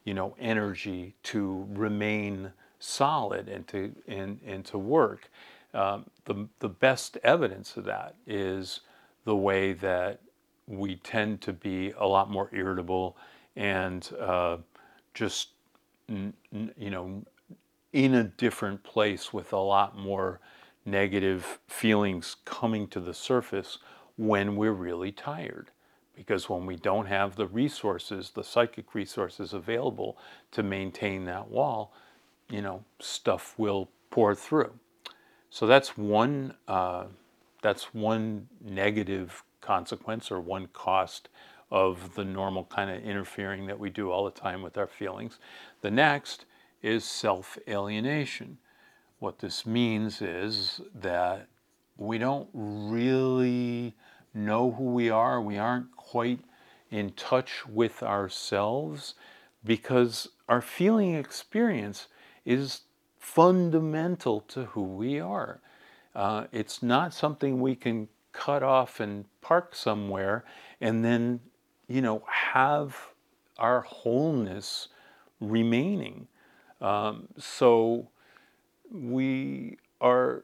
you 0.04 0.13
know, 0.13 0.36
energy 0.38 1.15
to 1.23 1.65
remain 1.69 2.52
solid 2.80 3.47
and 3.47 3.65
to 3.69 3.95
and, 4.06 4.41
and 4.45 4.65
to 4.65 4.78
work. 4.78 5.32
Um, 5.73 6.06
the 6.26 6.49
the 6.60 6.67
best 6.67 7.17
evidence 7.23 7.78
of 7.78 7.86
that 7.86 8.15
is 8.28 8.82
the 9.23 9.36
way 9.36 9.71
that 9.71 10.19
we 10.67 10.97
tend 10.97 11.39
to 11.41 11.54
be 11.54 11.93
a 11.97 12.06
lot 12.06 12.30
more 12.30 12.49
irritable 12.52 13.15
and 13.56 14.10
uh, 14.19 14.58
just 15.13 15.49
you 16.08 16.89
know 16.92 17.24
in 17.92 18.16
a 18.16 18.24
different 18.24 18.84
place 18.84 19.32
with 19.32 19.54
a 19.54 19.58
lot 19.58 19.98
more 19.98 20.39
negative 20.86 21.60
feelings 21.68 22.36
coming 22.46 22.88
to 22.88 23.00
the 23.00 23.13
surface 23.13 23.78
when 24.18 24.56
we're 24.56 24.74
really 24.74 25.12
tired. 25.12 25.72
Because 26.16 26.50
when 26.50 26.66
we 26.66 26.76
don't 26.76 27.08
have 27.08 27.36
the 27.36 27.48
resources 27.48 28.32
the 28.32 28.44
psychic 28.44 28.94
resources 28.94 29.54
available 29.54 30.18
to 30.52 30.62
maintain 30.63 31.26
that 31.26 31.48
wall 31.50 31.94
you 32.50 32.62
know 32.62 32.84
stuff 33.00 33.56
will 33.58 33.89
pour 34.12 34.36
through. 34.36 34.72
So 35.50 35.68
that's 35.68 35.98
one 35.98 36.56
uh, 36.68 37.06
that's 37.62 37.94
one 37.94 38.48
negative 38.62 39.44
consequence 39.62 40.30
or 40.32 40.39
one 40.39 40.68
cost 40.74 41.30
of 41.74 42.14
the 42.14 42.24
normal 42.24 42.66
kind 42.66 42.92
of 42.92 43.04
interfering 43.04 43.66
that 43.66 43.80
we 43.80 43.90
do 43.90 44.12
all 44.12 44.24
the 44.24 44.32
time 44.32 44.62
with 44.62 44.78
our 44.78 44.86
feelings. 44.86 45.40
The 45.82 45.90
next 45.90 46.46
is 46.84 47.04
self 47.04 47.58
alienation. 47.68 48.60
What 49.18 49.40
this 49.40 49.66
means 49.66 50.22
is 50.22 50.82
that 50.94 51.48
we 51.98 52.20
don't 52.20 52.48
really 52.54 53.96
know 54.36 54.72
who 54.72 54.84
we 54.84 55.10
are, 55.10 55.42
we 55.42 55.58
aren't 55.58 55.96
quite 55.98 56.42
in 56.92 57.12
touch 57.14 57.66
with 57.68 58.04
ourselves 58.04 59.16
because 59.66 60.30
our 60.48 60.62
feeling 60.62 61.16
experience 61.16 62.08
is 62.46 62.82
fundamental 63.18 64.42
to 64.42 64.66
who 64.66 64.84
we 64.84 65.20
are. 65.20 65.60
Uh, 66.14 66.46
it's 66.52 66.84
not 66.84 67.16
something 67.16 67.60
we 67.60 67.76
can 67.76 68.08
cut 68.32 68.62
off 68.62 69.00
and 69.00 69.26
park 69.42 69.74
somewhere 69.76 70.44
and 70.80 71.04
then 71.04 71.40
you 71.88 72.02
know, 72.02 72.24
have 72.28 72.96
our 73.58 73.82
wholeness 73.82 74.88
remaining. 75.39 76.28
Um, 76.82 77.28
so 77.38 78.10
we 78.91 79.78
are 80.02 80.43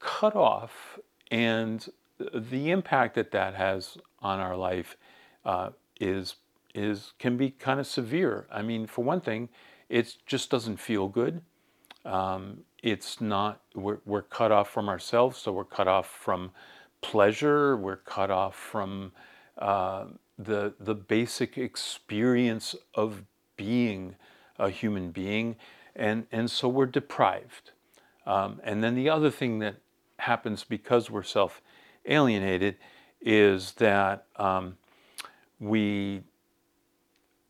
cut 0.00 0.36
off, 0.36 0.98
and 1.30 1.88
the 2.18 2.70
impact 2.70 3.14
that 3.14 3.30
that 3.30 3.54
has 3.54 3.96
on 4.20 4.40
our 4.40 4.56
life 4.56 4.96
uh, 5.44 5.70
is 6.00 6.36
is 6.74 7.12
can 7.18 7.36
be 7.36 7.50
kind 7.50 7.80
of 7.80 7.86
severe. 7.86 8.46
I 8.52 8.62
mean, 8.62 8.86
for 8.86 9.04
one 9.04 9.20
thing, 9.20 9.48
it 9.88 10.16
just 10.26 10.50
doesn't 10.50 10.78
feel 10.78 11.08
good. 11.08 11.40
Um, 12.04 12.64
it's 12.82 13.20
not 13.20 13.60
we're, 13.74 13.98
we're 14.04 14.22
cut 14.22 14.52
off 14.52 14.70
from 14.70 14.88
ourselves, 14.88 15.38
so 15.38 15.52
we're 15.52 15.64
cut 15.64 15.88
off 15.88 16.08
from 16.08 16.52
pleasure. 17.00 17.76
We're 17.76 17.96
cut 17.96 18.30
off 18.30 18.56
from 18.56 19.12
uh, 19.56 20.06
the 20.38 20.74
the 20.78 20.94
basic 20.94 21.58
experience 21.58 22.76
of 22.94 23.24
being 23.56 24.14
a 24.58 24.70
human 24.70 25.10
being, 25.10 25.56
and 25.96 26.26
and 26.30 26.50
so 26.50 26.68
we're 26.68 26.86
deprived. 26.86 27.72
Um, 28.26 28.60
and 28.62 28.84
then 28.84 28.94
the 28.94 29.08
other 29.08 29.30
thing 29.30 29.58
that 29.60 29.76
happens 30.18 30.64
because 30.64 31.10
we're 31.10 31.22
self 31.22 31.62
alienated 32.06 32.76
is 33.20 33.72
that 33.72 34.26
um, 34.36 34.76
we 35.58 36.22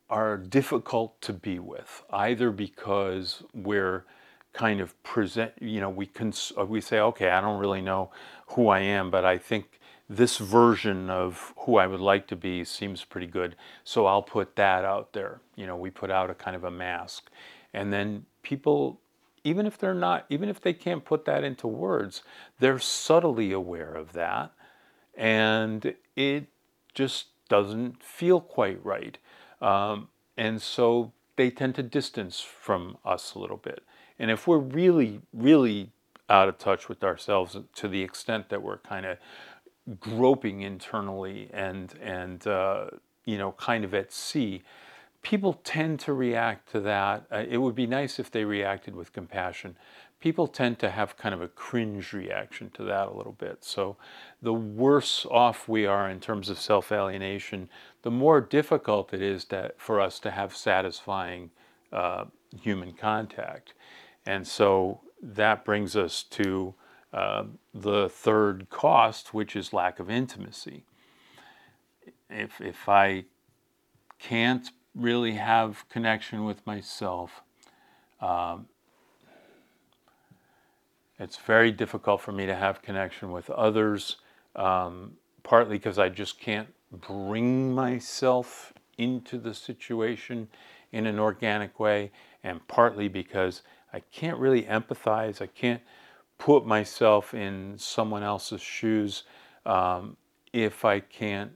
are 0.09 0.37
difficult 0.37 1.21
to 1.21 1.33
be 1.33 1.59
with, 1.59 2.03
either 2.11 2.51
because 2.51 3.43
we're 3.53 4.05
kind 4.53 4.81
of 4.81 5.01
present, 5.03 5.53
you 5.61 5.81
know, 5.81 5.91
we 5.91 6.07
cons- 6.07 6.53
we 6.67 6.81
say, 6.81 6.99
okay, 6.99 7.31
I 7.31 7.41
don't 7.41 7.59
really 7.59 7.83
know 7.83 8.11
who 8.49 8.69
I 8.69 8.81
am, 8.81 9.11
but 9.11 9.25
I 9.25 9.37
think 9.37 9.79
this 10.09 10.39
version 10.39 11.11
of 11.11 11.53
who 11.59 11.77
I 11.77 11.87
would 11.87 12.01
like 12.01 12.27
to 12.29 12.37
be 12.37 12.65
seems 12.65 13.05
pretty 13.05 13.27
good, 13.27 13.57
so 13.85 14.07
I'll 14.07 14.23
put 14.23 14.57
that 14.57 14.85
out 14.85 15.13
there. 15.13 15.41
You 15.55 15.67
know, 15.67 15.77
we 15.77 15.91
put 15.91 16.11
out 16.11 16.31
a 16.31 16.35
kind 16.35 16.57
of 16.57 16.65
a 16.65 16.71
mask, 16.71 17.31
and 17.75 17.93
then 17.93 18.25
people, 18.43 19.01
even 19.45 19.67
if 19.67 19.77
they're 19.77 19.95
not, 19.95 20.25
even 20.31 20.49
if 20.49 20.61
they 20.61 20.73
can't 20.73 21.05
put 21.05 21.25
that 21.27 21.45
into 21.45 21.67
words, 21.67 22.23
they're 22.59 22.79
subtly 22.79 23.53
aware 23.53 23.93
of 23.93 24.13
that, 24.15 24.53
and 25.15 25.95
it 26.17 26.47
just 26.95 27.27
doesn't 27.49 28.03
feel 28.03 28.41
quite 28.41 28.83
right. 28.85 29.19
Um, 29.61 30.09
and 30.37 30.63
so 30.63 31.13
they 31.37 31.51
tend 31.51 31.75
to 31.75 31.83
distance 31.83 32.41
from 32.41 32.97
us 33.05 33.35
a 33.35 33.39
little 33.39 33.57
bit. 33.57 33.83
And 34.19 34.31
if 34.31 34.47
we're 34.47 34.59
really, 34.59 35.21
really 35.33 35.91
out 36.29 36.49
of 36.49 36.59
touch 36.59 36.89
with 36.89 37.03
ourselves 37.03 37.57
to 37.75 37.89
the 37.89 38.03
extent 38.03 38.49
that 38.51 38.63
we're 38.63 38.79
kind 38.79 39.07
of 39.07 39.19
groping 40.01 40.63
internally 40.63 41.51
and 41.53 41.95
and 42.03 42.47
uh, 42.47 42.87
you 43.25 43.39
know 43.39 43.53
kind 43.53 43.85
of 43.85 43.95
at 43.95 44.13
sea, 44.13 44.63
people 45.23 45.55
tend 45.65 46.01
to 46.01 46.13
react 46.13 46.71
to 46.73 46.81
that. 46.81 47.27
Uh, 47.31 47.45
it 47.49 47.59
would 47.59 47.75
be 47.75 47.87
nice 47.87 48.19
if 48.19 48.31
they 48.31 48.45
reacted 48.45 48.95
with 48.95 49.13
compassion. 49.13 49.77
People 50.21 50.49
tend 50.49 50.81
to 50.81 50.91
have 50.91 51.17
kind 51.17 51.33
of 51.33 51.41
a 51.41 51.47
cringe 51.47 52.13
reaction 52.13 52.71
to 52.71 52.83
that 52.83 53.07
a 53.07 53.13
little 53.13 53.37
bit. 53.39 53.59
So, 53.65 53.97
the 54.43 54.53
worse 54.53 55.25
off 55.31 55.69
we 55.69 55.87
are 55.87 56.11
in 56.11 56.19
terms 56.19 56.49
of 56.51 56.59
self 56.59 56.91
alienation, 56.91 57.69
the 58.03 58.11
more 58.11 58.41
difficult 58.41 59.15
it 59.15 59.23
is 59.23 59.45
to, 59.47 59.73
for 59.77 60.01
us 60.01 60.19
to 60.21 60.33
have 60.33 60.57
satisfying 60.57 61.51
uh, 61.93 62.25
human 62.61 62.93
contact. 62.93 63.75
And 64.27 64.47
so 64.47 65.01
that 65.23 65.65
brings 65.65 65.97
us 65.97 66.23
to 66.23 66.75
uh, 67.13 67.45
the 67.75 68.09
third 68.09 68.69
cost, 68.71 69.33
which 69.33 69.57
is 69.57 69.73
lack 69.73 69.99
of 69.99 70.11
intimacy. 70.11 70.85
If, 72.29 72.61
if 72.61 72.89
I 72.89 73.25
can't 74.19 74.69
really 74.95 75.33
have 75.35 75.89
connection 75.89 76.45
with 76.45 76.67
myself, 76.67 77.43
um, 78.21 78.67
it's 81.19 81.37
very 81.37 81.73
difficult 81.73 82.21
for 82.21 82.33
me 82.33 82.47
to 82.47 82.55
have 82.55 82.83
connection 82.83 83.33
with 83.33 83.51
others, 83.51 84.17
um, 84.55 85.13
partly 85.43 85.77
because 85.77 85.99
I 85.99 86.09
just 86.09 86.39
can't 86.39 86.69
bring 86.93 87.75
myself 87.75 88.73
into 88.99 89.39
the 89.39 89.55
situation 89.55 90.49
in 90.93 91.07
an 91.07 91.19
organic 91.19 91.81
way, 91.81 92.11
and 92.45 92.67
partly 92.69 93.09
because 93.09 93.63
I 93.93 94.01
can't 94.01 94.39
really 94.39 94.63
empathize. 94.63 95.41
I 95.41 95.47
can't 95.47 95.83
put 96.39 96.67
myself 96.67 97.35
in 97.35 97.75
someone 97.77 98.23
else's 98.23 98.61
shoes 98.61 99.25
um, 99.67 100.17
if 100.53 100.85
I 100.85 101.01
can't 101.01 101.53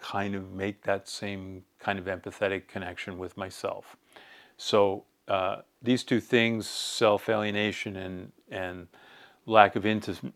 kind 0.00 0.34
of 0.34 0.52
make 0.52 0.82
that 0.82 1.08
same 1.08 1.64
kind 1.78 1.98
of 1.98 2.06
empathetic 2.06 2.68
connection 2.68 3.18
with 3.18 3.36
myself. 3.36 3.96
So 4.56 5.04
uh, 5.28 5.58
these 5.82 6.02
two 6.04 6.20
things, 6.20 6.68
self-alienation 6.68 7.96
and 7.96 8.32
and 8.50 8.88
lack 9.46 9.76
of 9.76 9.86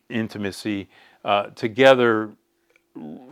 intimacy, 0.08 0.88
uh, 1.24 1.44
together 1.54 2.30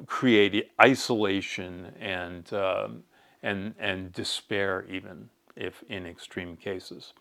create 0.06 0.70
isolation 0.80 1.92
and 2.00 2.52
um, 2.52 3.02
and 3.42 3.74
and 3.78 4.12
despair 4.12 4.84
even 4.88 5.28
if 5.56 5.82
in 5.88 6.06
extreme 6.06 6.56
cases. 6.56 7.12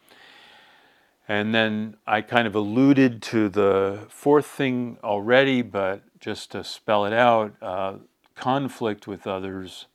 And 1.30 1.54
then 1.54 1.96
I 2.08 2.22
kind 2.22 2.48
of 2.48 2.56
alluded 2.56 3.22
to 3.22 3.50
the 3.50 4.08
fourth 4.10 4.48
thing 4.48 4.98
already, 5.04 5.62
but 5.62 6.02
just 6.20 6.52
to 6.54 6.64
spell 6.64 7.06
it 7.06 7.14
out, 7.14 7.54
uh, 7.62 7.98
conflict 8.36 9.06
with 9.06 9.28
others 9.28 9.86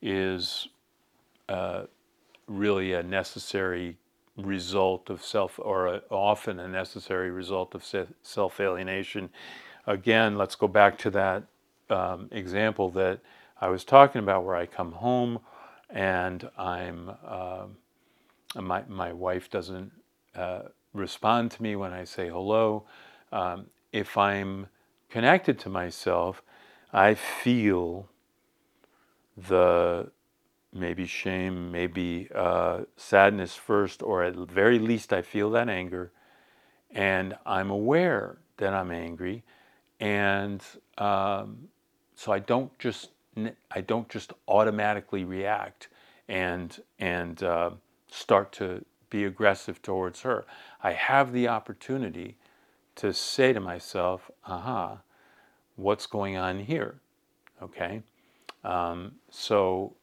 is 0.00 0.68
uh, 1.46 1.82
really 2.46 2.94
a 2.94 3.02
necessary 3.02 3.98
result 4.38 5.10
of 5.10 5.22
self, 5.22 5.58
or 5.62 5.88
a, 5.88 6.02
often 6.08 6.58
a 6.58 6.68
necessary 6.68 7.30
result 7.30 7.74
of 7.74 7.84
self 8.22 8.58
alienation. 8.58 9.28
Again, 9.86 10.38
let's 10.38 10.54
go 10.54 10.68
back 10.68 10.96
to 10.98 11.10
that 11.10 11.42
um, 11.90 12.28
example 12.30 12.88
that 12.92 13.20
I 13.60 13.68
was 13.68 13.84
talking 13.84 14.20
about 14.20 14.44
where 14.46 14.56
I 14.56 14.64
come 14.64 14.92
home 14.92 15.40
and 15.90 16.48
I'm, 16.56 17.10
uh, 17.26 17.66
my, 18.56 18.84
my 18.88 19.12
wife 19.12 19.50
doesn't 19.50 19.92
uh, 20.34 20.62
respond 20.92 21.50
to 21.52 21.62
me 21.62 21.76
when 21.76 21.92
I 21.92 22.04
say 22.04 22.28
hello. 22.28 22.84
Um, 23.30 23.66
if 23.92 24.16
I'm 24.16 24.66
connected 25.10 25.58
to 25.60 25.68
myself, 25.68 26.42
I 26.92 27.14
feel 27.14 28.08
the 29.36 30.10
maybe 30.72 31.06
shame, 31.06 31.70
maybe 31.70 32.28
uh, 32.34 32.82
sadness 32.96 33.54
first, 33.54 34.02
or 34.02 34.22
at 34.22 34.34
very 34.34 34.78
least, 34.78 35.12
I 35.12 35.22
feel 35.22 35.50
that 35.50 35.68
anger, 35.68 36.12
and 36.90 37.36
I'm 37.44 37.70
aware 37.70 38.38
that 38.56 38.72
I'm 38.72 38.90
angry, 38.90 39.42
and 40.00 40.62
um, 40.98 41.68
so 42.14 42.32
I 42.32 42.38
don't 42.38 42.76
just 42.78 43.10
I 43.70 43.80
don't 43.80 44.08
just 44.08 44.32
automatically 44.48 45.24
react 45.24 45.88
and 46.28 46.82
and 46.98 47.42
uh, 47.42 47.70
start 48.10 48.52
to 48.52 48.84
be 49.12 49.24
aggressive 49.24 49.82
towards 49.82 50.22
her. 50.22 50.44
I 50.82 50.92
have 50.92 51.32
the 51.32 51.46
opportunity 51.46 52.36
to 52.96 53.12
say 53.12 53.52
to 53.52 53.60
myself, 53.60 54.30
"Aha, 54.46 55.02
what's 55.76 56.06
going 56.06 56.36
on 56.36 56.60
here?" 56.60 57.00
Okay, 57.62 58.02
um, 58.64 59.16
so 59.30 59.94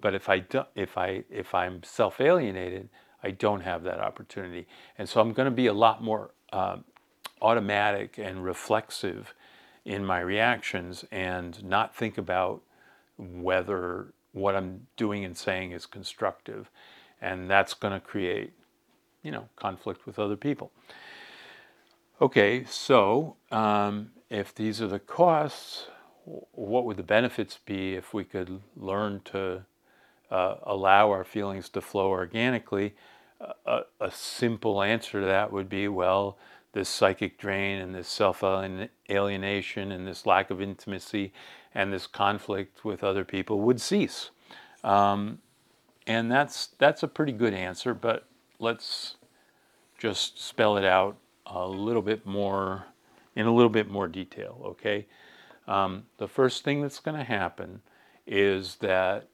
but 0.00 0.14
if 0.14 0.28
I 0.28 0.40
do, 0.40 0.64
if 0.74 0.98
I 0.98 1.24
if 1.30 1.54
I'm 1.54 1.82
self 1.82 2.20
alienated, 2.20 2.88
I 3.22 3.30
don't 3.30 3.60
have 3.60 3.82
that 3.84 4.00
opportunity, 4.00 4.66
and 4.98 5.08
so 5.08 5.20
I'm 5.20 5.32
going 5.32 5.46
to 5.46 5.54
be 5.54 5.66
a 5.66 5.72
lot 5.72 6.02
more 6.02 6.30
um, 6.52 6.84
automatic 7.40 8.18
and 8.18 8.44
reflexive 8.44 9.34
in 9.84 10.04
my 10.04 10.20
reactions, 10.20 11.04
and 11.10 11.62
not 11.64 11.94
think 11.94 12.18
about 12.18 12.62
whether 13.16 14.12
what 14.32 14.54
I'm 14.54 14.86
doing 14.96 15.24
and 15.24 15.36
saying 15.36 15.72
is 15.72 15.86
constructive, 15.86 16.70
and 17.20 17.50
that's 17.50 17.74
going 17.74 17.92
to 17.92 18.00
create, 18.00 18.52
you 19.22 19.30
know, 19.30 19.48
conflict 19.56 20.06
with 20.06 20.18
other 20.18 20.36
people. 20.36 20.72
Okay, 22.20 22.64
so 22.64 23.36
um, 23.50 24.10
if 24.28 24.54
these 24.54 24.82
are 24.82 24.86
the 24.86 24.98
costs, 24.98 25.86
what 26.24 26.84
would 26.84 26.96
the 26.96 27.02
benefits 27.02 27.58
be 27.64 27.94
if 27.94 28.12
we 28.12 28.24
could 28.24 28.60
learn 28.76 29.20
to 29.26 29.64
uh, 30.30 30.56
allow 30.62 31.10
our 31.10 31.24
feelings 31.24 31.68
to 31.70 31.80
flow 31.80 32.08
organically, 32.08 32.94
a, 33.66 33.80
a, 34.00 34.10
simple 34.10 34.82
answer 34.82 35.20
to 35.20 35.26
that 35.26 35.50
would 35.50 35.68
be 35.68 35.88
well, 35.88 36.36
this 36.72 36.88
psychic 36.88 37.38
drain 37.38 37.80
and 37.80 37.94
this 37.94 38.08
self 38.08 38.44
alienation 38.44 39.90
and 39.90 40.06
this 40.06 40.26
lack 40.26 40.50
of 40.50 40.60
intimacy 40.60 41.32
and 41.74 41.92
this 41.92 42.06
conflict 42.06 42.84
with 42.84 43.02
other 43.02 43.24
people 43.24 43.60
would 43.60 43.80
cease. 43.80 44.30
Um, 44.84 45.38
and 46.06 46.30
that's, 46.30 46.68
that's 46.78 47.02
a 47.02 47.08
pretty 47.08 47.32
good 47.32 47.54
answer, 47.54 47.94
but 47.94 48.26
let's 48.58 49.16
just 49.98 50.42
spell 50.42 50.76
it 50.76 50.84
out 50.84 51.16
a 51.46 51.66
little 51.66 52.02
bit 52.02 52.26
more, 52.26 52.84
in 53.36 53.46
a 53.46 53.54
little 53.54 53.70
bit 53.70 53.88
more 53.90 54.08
detail, 54.08 54.60
okay? 54.64 55.06
Um, 55.68 56.04
the 56.18 56.28
first 56.28 56.64
thing 56.64 56.82
that's 56.82 57.00
going 57.00 57.16
to 57.16 57.24
happen 57.24 57.82
is 58.26 58.76
that 58.76 59.28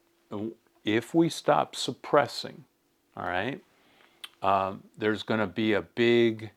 if 0.83 1.13
we 1.13 1.29
stop 1.29 1.75
suppressing, 1.75 2.63
all 3.15 3.25
right, 3.25 3.61
um, 4.41 4.83
there's 4.97 5.23
going 5.23 5.39
to 5.39 5.47
be 5.47 5.73
a 5.73 5.81
big 5.81 6.51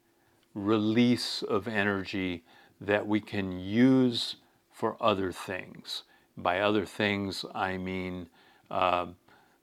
release 0.54 1.42
of 1.42 1.66
energy 1.66 2.44
that 2.80 3.06
we 3.06 3.20
can 3.20 3.58
use 3.58 4.36
for 4.72 4.96
other 5.00 5.32
things. 5.32 6.02
By 6.36 6.60
other 6.60 6.86
things, 6.86 7.44
I 7.54 7.76
mean 7.76 8.28
uh, 8.70 9.06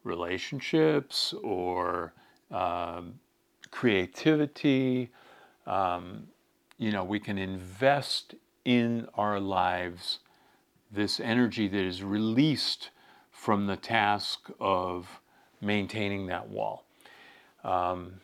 relationships 0.07 1.33
or 1.43 2.13
um, 2.51 3.19
creativity. 3.69 5.11
Um, 5.65 6.27
you 6.77 6.91
know, 6.91 7.03
we 7.03 7.19
can 7.19 7.37
invest 7.37 8.35
in 8.65 9.07
our 9.15 9.39
lives 9.39 10.19
this 10.91 11.19
energy 11.19 11.67
that 11.67 11.81
is 11.81 12.01
released 12.03 12.89
from 13.31 13.67
the 13.67 13.75
task 13.75 14.49
of 14.59 15.21
maintaining 15.61 16.27
that 16.27 16.49
wall. 16.49 16.85
Um, 17.63 18.21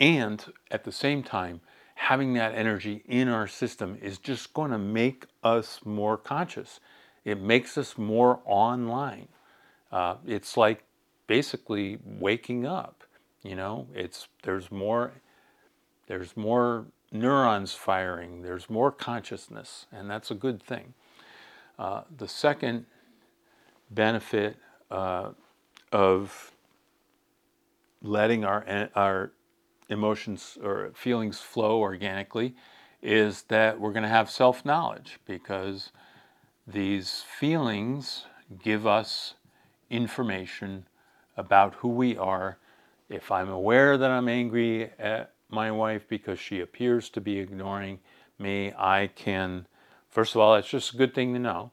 and 0.00 0.44
at 0.70 0.84
the 0.84 0.92
same 0.92 1.22
time, 1.22 1.60
having 1.94 2.34
that 2.34 2.54
energy 2.54 3.02
in 3.06 3.28
our 3.28 3.48
system 3.48 3.98
is 4.00 4.18
just 4.18 4.54
going 4.54 4.70
to 4.70 4.78
make 4.78 5.26
us 5.42 5.80
more 5.84 6.16
conscious. 6.16 6.80
It 7.24 7.40
makes 7.40 7.76
us 7.76 7.98
more 7.98 8.40
online. 8.44 9.28
Uh, 9.90 10.16
it's 10.26 10.56
like 10.56 10.84
basically 11.26 11.98
waking 12.04 12.66
up. 12.66 13.04
You 13.42 13.56
know, 13.56 13.86
it's 13.94 14.28
there's 14.42 14.70
more 14.70 15.12
there's 16.06 16.36
more 16.36 16.86
neurons 17.12 17.74
firing. 17.74 18.42
There's 18.42 18.68
more 18.68 18.90
consciousness, 18.90 19.86
and 19.92 20.10
that's 20.10 20.30
a 20.30 20.34
good 20.34 20.62
thing. 20.62 20.94
Uh, 21.78 22.02
the 22.16 22.28
second 22.28 22.86
benefit 23.90 24.56
uh, 24.90 25.30
of 25.92 26.52
letting 28.02 28.44
our 28.44 28.90
our 28.94 29.32
emotions 29.88 30.58
or 30.62 30.90
feelings 30.94 31.40
flow 31.40 31.78
organically 31.78 32.54
is 33.02 33.42
that 33.44 33.78
we're 33.80 33.92
going 33.92 34.02
to 34.02 34.08
have 34.08 34.30
self 34.30 34.64
knowledge 34.64 35.18
because 35.24 35.92
these 36.66 37.22
feelings 37.38 38.26
give 38.62 38.86
us 38.86 39.34
information 39.90 40.86
about 41.36 41.74
who 41.76 41.88
we 41.88 42.16
are. 42.16 42.58
If 43.08 43.30
I'm 43.30 43.48
aware 43.48 43.96
that 43.96 44.10
I'm 44.10 44.28
angry 44.28 44.90
at 44.98 45.32
my 45.48 45.70
wife 45.70 46.06
because 46.08 46.38
she 46.38 46.60
appears 46.60 47.08
to 47.10 47.20
be 47.20 47.38
ignoring 47.38 48.00
me, 48.38 48.72
I 48.76 49.10
can, 49.14 49.66
first 50.10 50.34
of 50.34 50.40
all, 50.40 50.54
it's 50.56 50.68
just 50.68 50.94
a 50.94 50.96
good 50.96 51.14
thing 51.14 51.32
to 51.32 51.38
know, 51.38 51.70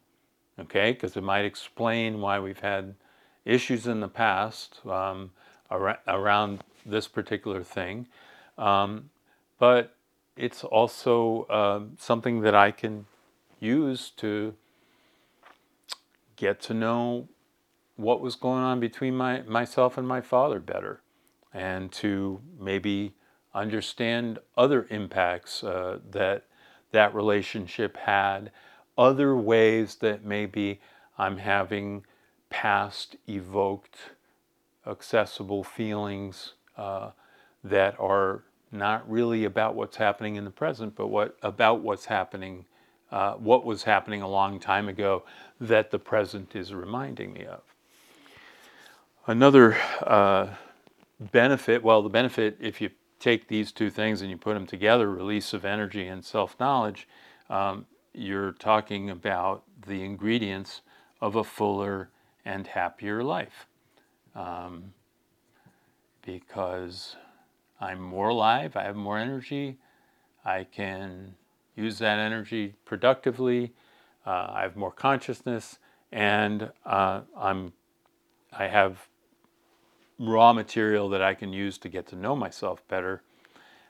okay, 0.60 0.93
because 0.93 1.17
it 1.17 1.23
might 1.23 1.45
explain 1.45 2.21
why 2.21 2.39
we've 2.39 2.60
had 2.60 2.95
issues 3.43 3.86
in 3.86 3.99
the 3.99 4.08
past 4.08 4.80
um, 4.86 5.32
ar- 5.69 5.99
around 6.08 6.63
this 6.86 7.08
particular 7.08 7.63
thing. 7.63 8.08
Um, 8.58 9.10
but 9.60 9.95
it's 10.38 10.63
also 10.63 11.43
uh, 11.43 11.82
something 11.97 12.41
that 12.41 12.56
I 12.56 12.71
can 12.71 13.06
use 13.60 14.10
to 14.17 14.54
get 16.36 16.62
to 16.62 16.73
know 16.73 17.28
what 17.95 18.21
was 18.21 18.36
going 18.36 18.62
on 18.62 18.79
between 18.79 19.15
my, 19.15 19.41
myself 19.43 19.97
and 19.97 20.08
my 20.08 20.21
father 20.21 20.60
better 20.60 21.01
and 21.53 21.91
to 21.91 22.41
maybe 22.60 23.13
understand 23.53 24.39
other 24.58 24.86
impacts 24.89 25.63
uh, 25.63 25.99
that 26.12 26.45
that 26.91 27.13
relationship 27.13 27.97
had, 27.97 28.51
other 28.97 29.36
ways 29.36 29.95
that 29.95 30.23
maybe 30.23 30.79
I'm 31.17 31.38
having 31.38 32.05
past 32.49 33.17
evoked 33.27 33.97
accessible 34.88 35.63
feelings 35.63 36.53
uh, 36.77 37.12
that 37.63 37.99
are 37.99 38.43
not 38.71 39.10
really 39.10 39.45
about 39.45 39.75
what's 39.75 39.97
happening 39.97 40.36
in 40.36 40.45
the 40.45 40.51
present, 40.51 40.95
but 40.95 41.08
what 41.08 41.38
about 41.41 41.81
what's 41.81 42.05
happening, 42.05 42.65
uh, 43.12 43.34
what 43.34 43.65
was 43.65 43.84
happening 43.84 44.21
a 44.21 44.27
long 44.27 44.60
time 44.60 44.88
ago 44.88 45.23
that 45.60 45.91
the 45.91 45.99
present 45.99 46.55
is 46.55 46.73
reminding 46.73 47.34
me 47.34 47.45
of. 47.45 47.74
Another 49.27 49.75
uh, 50.03 50.49
benefit, 51.19 51.83
well, 51.83 52.03
the 52.03 52.09
benefit, 52.09 52.57
if 52.59 52.79
you 52.79 52.91
take 53.19 53.47
these 53.47 53.71
two 53.71 53.89
things 53.89 54.21
and 54.21 54.29
you 54.29 54.38
put 54.38 54.53
them 54.53 54.67
together, 54.67 55.09
release 55.09 55.51
of 55.51 55.65
energy 55.65 56.05
and 56.05 56.23
self 56.23 56.55
knowledge, 56.59 57.07
um, 57.49 57.88
you're 58.13 58.51
talking 58.51 59.09
about 59.09 59.63
the 59.88 60.03
ingredients 60.03 60.81
of 61.21 61.35
a 61.35 61.43
fuller 61.43 62.11
and 62.45 62.67
happier 62.67 63.23
life. 63.23 63.65
Um, 64.35 64.93
because 66.23 67.15
I'm 67.81 68.01
more 68.01 68.29
alive, 68.29 68.75
I 68.75 68.83
have 68.83 68.95
more 68.95 69.17
energy, 69.17 69.79
I 70.43 70.65
can 70.65 71.33
use 71.75 71.97
that 71.97 72.19
energy 72.19 72.75
productively, 72.85 73.73
uh, 74.23 74.51
I 74.51 74.61
have 74.61 74.75
more 74.75 74.91
consciousness, 74.91 75.79
and 76.11 76.71
uh, 76.85 77.21
I'm, 77.35 77.73
I 78.53 78.67
have 78.67 79.07
raw 80.19 80.54
material 80.54 81.10
that 81.10 81.21
I 81.21 81.34
can 81.34 81.54
use 81.54 81.78
to 81.80 81.89
get 81.89 82.08
to 82.08 82.15
know 82.15 82.36
myself 82.36 82.86
better. 82.88 83.21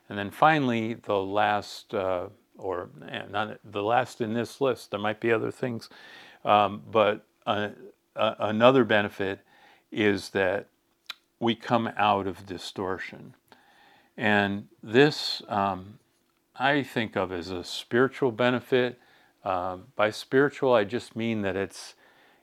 And 0.08 0.18
then 0.18 0.30
finally, 0.30 0.94
the 0.94 1.18
last, 1.18 1.94
uh, 1.94 2.28
or 2.56 2.90
eh, 3.08 3.22
not 3.30 3.58
the 3.64 3.82
last 3.82 4.20
in 4.20 4.34
this 4.34 4.60
list, 4.60 4.90
there 4.90 5.00
might 5.00 5.20
be 5.20 5.32
other 5.32 5.50
things, 5.50 5.88
um, 6.44 6.82
but 6.90 7.26
uh, 7.46 7.70
another 8.14 8.84
benefit 8.84 9.40
is 9.90 10.30
that 10.30 10.68
we 11.38 11.54
come 11.54 11.90
out 11.96 12.26
of 12.26 12.46
distortion. 12.46 13.34
And 14.16 14.68
this 14.82 15.42
um, 15.48 15.98
I 16.58 16.82
think 16.82 17.16
of 17.16 17.32
as 17.32 17.50
a 17.50 17.62
spiritual 17.64 18.32
benefit. 18.32 18.98
Uh, 19.44 19.78
by 19.94 20.10
spiritual, 20.10 20.74
I 20.74 20.84
just 20.84 21.14
mean 21.14 21.42
that 21.42 21.54
it's 21.54 21.94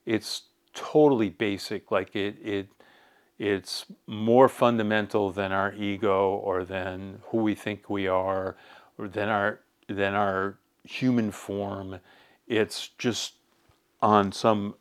it's 0.06 0.43
totally 0.74 1.30
basic. 1.30 1.91
Like 1.91 2.15
it 2.15 2.38
it 2.41 2.67
it's 3.39 3.86
more 4.08 4.48
fundamental 4.48 5.32
than 5.32 5.52
our 5.52 5.74
ego 5.74 6.30
or 6.30 6.63
than 6.63 7.22
who 7.28 7.38
we 7.38 7.56
think 7.56 7.89
we 7.89 8.08
are 8.08 8.56
or 8.98 9.08
than 9.08 9.30
our 9.30 9.60
than 9.88 10.13
our 10.13 10.58
human 10.84 11.32
form. 11.32 12.00
It's 12.48 12.89
just 12.98 13.34
on 14.02 14.32
some 14.32 14.76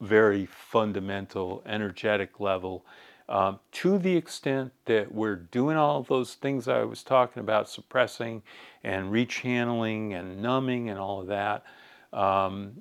very 0.00 0.46
fundamental 0.46 1.62
energetic 1.66 2.40
level 2.40 2.84
um, 3.28 3.60
to 3.72 3.98
the 3.98 4.16
extent 4.16 4.72
that 4.84 5.12
we're 5.12 5.36
doing 5.36 5.76
all 5.76 6.02
those 6.02 6.34
things 6.34 6.68
I 6.68 6.84
was 6.84 7.02
talking 7.02 7.40
about, 7.40 7.70
suppressing 7.70 8.42
and 8.82 9.10
rechanneling 9.10 10.12
and 10.12 10.42
numbing 10.42 10.90
and 10.90 10.98
all 10.98 11.22
of 11.22 11.28
that, 11.28 11.64
um, 12.12 12.80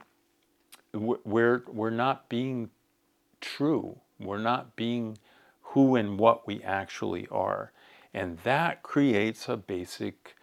we're, 0.94 1.64
we're 1.72 1.90
not 1.90 2.28
being 2.28 2.70
true. 3.40 3.98
We're 4.26 4.38
not 4.38 4.76
being 4.76 5.18
who 5.62 5.96
and 5.96 6.20
what 6.20 6.46
we 6.48 6.62
actually 6.64 7.28
are. 7.32 7.72
And 8.14 8.38
that 8.44 8.84
creates 8.84 9.50
a 9.50 9.58
basic 9.58 10.36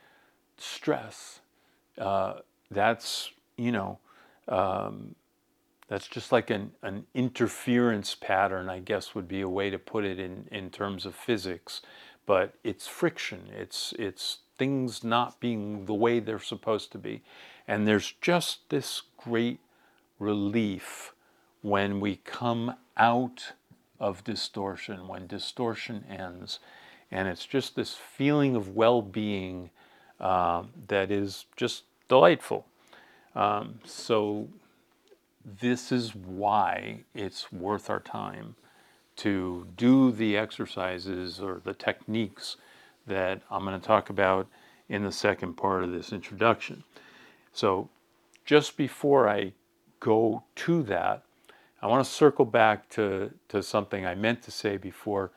stress. 0.59 1.41
Uh, 1.97 2.35
that's, 2.71 3.31
you 3.57 3.73
know, 3.73 3.99
um, 4.49 5.15
that's 5.89 6.09
just 6.09 6.33
like 6.33 6.51
an, 6.51 6.73
an 6.83 7.07
interference 7.15 8.15
pattern, 8.15 8.69
I 8.69 8.81
guess 8.81 9.15
would 9.15 9.29
be 9.29 9.41
a 9.41 9.49
way 9.49 9.71
to 9.71 9.79
put 9.79 10.05
it 10.05 10.19
in, 10.19 10.47
in 10.51 10.71
terms 10.71 11.07
of 11.07 11.15
physics. 11.15 11.81
But 12.27 12.55
it's 12.63 12.87
friction, 12.87 13.51
it's, 13.57 13.93
it's 13.99 14.39
things 14.59 15.03
not 15.03 15.41
being 15.41 15.87
the 15.87 15.95
way 15.95 16.21
they're 16.21 16.39
supposed 16.39 16.93
to 16.93 16.99
be. 16.99 17.23
And 17.67 17.87
there's 17.87 18.15
just 18.21 18.69
this 18.69 19.03
great 19.17 19.59
relief 20.19 21.13
when 21.63 21.99
we 21.99 22.17
come 22.17 22.75
out 22.97 23.53
of 24.01 24.25
distortion, 24.25 25.07
when 25.07 25.27
distortion 25.27 26.05
ends. 26.09 26.59
And 27.11 27.29
it's 27.29 27.47
just 27.47 27.77
this 27.77 27.95
feeling 27.95 28.57
of 28.57 28.75
well 28.75 29.03
being 29.03 29.71
uh, 30.19 30.65
that 30.89 31.11
is 31.11 31.47
just 31.57 31.85
delightful. 32.09 32.67
Um, 33.35 33.81
so 33.85 34.49
this 35.45 35.93
is 35.93 36.15
why 36.15 37.05
it's 37.15 37.53
worth 37.53 37.89
our 37.89 38.01
time 38.01 38.57
to 39.17 39.67
do 39.77 40.13
the 40.13 40.37
exercises 40.37 41.41
or 41.41 41.61
the 41.65 41.75
techniques 41.75 42.57
that 43.07 43.43
I'm 43.51 43.65
going 43.65 43.79
to 43.79 43.87
talk 43.87 44.11
about 44.11 44.47
in 44.89 45.05
the 45.05 45.13
second 45.13 45.55
part 45.55 45.85
of 45.85 45.93
this 45.93 46.13
introduction. 46.13 46.85
So, 47.53 47.89
just 48.45 48.77
before 48.77 49.29
I 49.29 49.53
go 50.01 50.43
to 50.57 50.83
that, 50.85 51.23
I 51.83 51.87
want 51.87 52.05
to 52.05 52.11
circle 52.11 52.45
back 52.45 52.89
to, 52.91 53.31
to 53.49 53.63
something 53.63 54.05
I 54.05 54.15
meant 54.15 54.43
to 54.43 54.51
say 54.51 54.77
before 54.77 55.31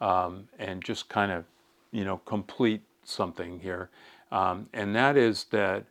um, 0.00 0.48
and 0.58 0.82
just 0.82 1.08
kind 1.08 1.30
of, 1.30 1.44
you 1.92 2.04
know, 2.04 2.18
complete 2.24 2.82
something 3.04 3.60
here. 3.60 3.90
Um, 4.32 4.68
and 4.72 4.94
that 4.96 5.16
is 5.16 5.44
that 5.50 5.84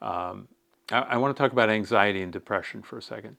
um, 0.00 0.46
I, 0.92 1.00
I 1.00 1.16
want 1.16 1.36
to 1.36 1.42
talk 1.42 1.52
about 1.52 1.70
anxiety 1.70 2.22
and 2.22 2.32
depression 2.32 2.82
for 2.82 2.98
a 2.98 3.02
second. 3.02 3.36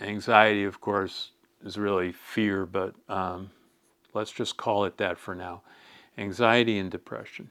Anxiety, 0.00 0.64
of 0.64 0.80
course, 0.80 1.30
is 1.64 1.76
really 1.76 2.12
fear, 2.12 2.64
but 2.66 2.94
um, 3.08 3.50
let's 4.14 4.30
just 4.30 4.56
call 4.56 4.84
it 4.84 4.96
that 4.98 5.18
for 5.18 5.34
now. 5.34 5.62
Anxiety 6.16 6.78
and 6.78 6.90
depression. 6.90 7.50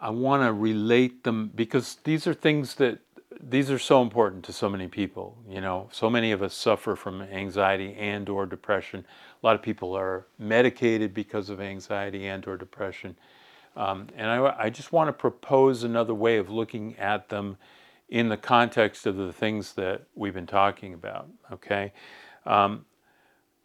I 0.00 0.10
want 0.10 0.42
to 0.42 0.52
relate 0.52 1.24
them 1.24 1.50
because 1.54 1.96
these 2.04 2.26
are 2.26 2.34
things 2.34 2.74
that 2.76 2.98
these 3.40 3.70
are 3.70 3.78
so 3.78 4.02
important 4.02 4.44
to 4.44 4.52
so 4.52 4.68
many 4.68 4.88
people. 4.88 5.36
You 5.48 5.60
know, 5.60 5.88
so 5.92 6.10
many 6.10 6.32
of 6.32 6.42
us 6.42 6.54
suffer 6.54 6.96
from 6.96 7.22
anxiety 7.22 7.94
and 7.94 8.28
or 8.28 8.46
depression. 8.46 9.04
A 9.42 9.46
lot 9.46 9.54
of 9.54 9.62
people 9.62 9.96
are 9.96 10.26
medicated 10.38 11.14
because 11.14 11.50
of 11.50 11.60
anxiety 11.60 12.26
and 12.26 12.46
or 12.46 12.56
depression. 12.56 13.16
Um, 13.76 14.08
and 14.16 14.30
I, 14.30 14.54
I 14.58 14.70
just 14.70 14.92
want 14.92 15.08
to 15.08 15.12
propose 15.12 15.82
another 15.82 16.14
way 16.14 16.36
of 16.36 16.48
looking 16.48 16.96
at 16.96 17.28
them 17.28 17.56
in 18.08 18.28
the 18.28 18.36
context 18.36 19.06
of 19.06 19.16
the 19.16 19.32
things 19.32 19.72
that 19.74 20.02
we've 20.14 20.34
been 20.34 20.46
talking 20.46 20.94
about. 20.94 21.28
Okay, 21.52 21.92
um, 22.46 22.84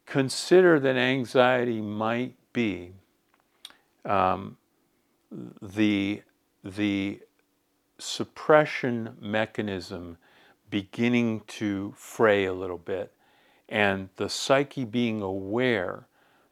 consider 0.05 0.79
that 0.79 0.95
anxiety 0.95 1.81
might 1.81 2.35
be 2.53 2.93
um, 4.05 4.57
the 5.61 6.23
the 6.63 7.19
suppression 7.99 9.15
mechanism 9.19 10.17
beginning 10.69 11.41
to 11.47 11.93
fray 11.97 12.45
a 12.45 12.53
little 12.53 12.77
bit, 12.77 13.13
and 13.67 14.09
the 14.15 14.29
psyche 14.29 14.85
being 14.85 15.21
aware 15.21 16.07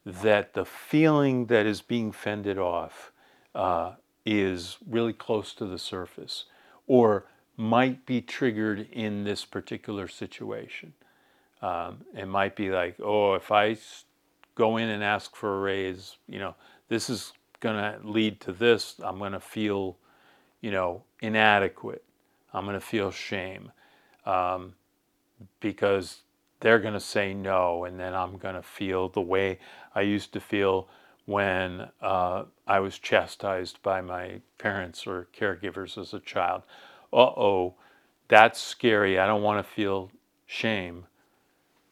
that 0.05 0.53
the 0.53 0.65
feeling 0.65 1.47
that 1.47 1.65
is 1.65 1.81
being 1.81 2.11
fended 2.11 2.57
off 2.57 3.11
uh, 3.53 3.93
is 4.25 4.77
really 4.87 5.13
close 5.13 5.53
to 5.53 5.65
the 5.65 5.77
surface 5.77 6.45
or 6.85 7.25
might 7.57 8.05
be 8.05 8.21
triggered 8.21 8.87
in 8.91 9.23
this 9.23 9.43
particular 9.43 10.07
situation. 10.07 10.93
Um, 11.61 12.05
it 12.15 12.27
might 12.27 12.55
be 12.55 12.69
like, 12.69 12.95
oh, 13.03 13.33
if 13.33 13.51
I 13.51 13.77
go 14.55 14.77
in 14.77 14.89
and 14.89 15.03
ask 15.03 15.35
for 15.35 15.57
a 15.57 15.59
raise, 15.59 16.17
you 16.27 16.39
know, 16.39 16.55
this 16.87 17.09
is 17.09 17.33
going 17.59 17.75
to 17.75 17.99
lead 18.07 18.39
to 18.41 18.53
this. 18.53 18.95
I'm 19.03 19.17
going 19.17 19.31
to 19.31 19.39
feel 19.39 19.97
you 20.61 20.71
know, 20.71 21.03
inadequate. 21.21 22.03
I'm 22.53 22.65
going 22.65 22.73
to 22.73 22.85
feel 22.85 23.11
shame 23.11 23.71
um, 24.25 24.73
because 25.59 26.21
they're 26.59 26.79
going 26.79 26.93
to 26.93 26.99
say 26.99 27.33
no, 27.33 27.85
and 27.85 27.99
then 27.99 28.13
I'm 28.13 28.37
going 28.37 28.55
to 28.55 28.63
feel 28.63 29.09
the 29.09 29.21
way 29.21 29.59
I 29.93 30.01
used 30.01 30.33
to 30.33 30.39
feel 30.39 30.87
when 31.25 31.89
uh, 32.01 32.45
I 32.65 32.79
was 32.79 32.97
chastised 32.97 33.81
by 33.83 34.01
my 34.01 34.41
parents 34.57 35.05
or 35.05 35.27
caregivers 35.37 35.97
as 35.97 36.13
a 36.13 36.19
child. 36.19 36.63
Uh 37.11 37.17
oh, 37.17 37.75
that's 38.27 38.59
scary. 38.59 39.19
I 39.19 39.27
don't 39.27 39.43
want 39.43 39.63
to 39.65 39.71
feel 39.71 40.09
shame, 40.45 41.05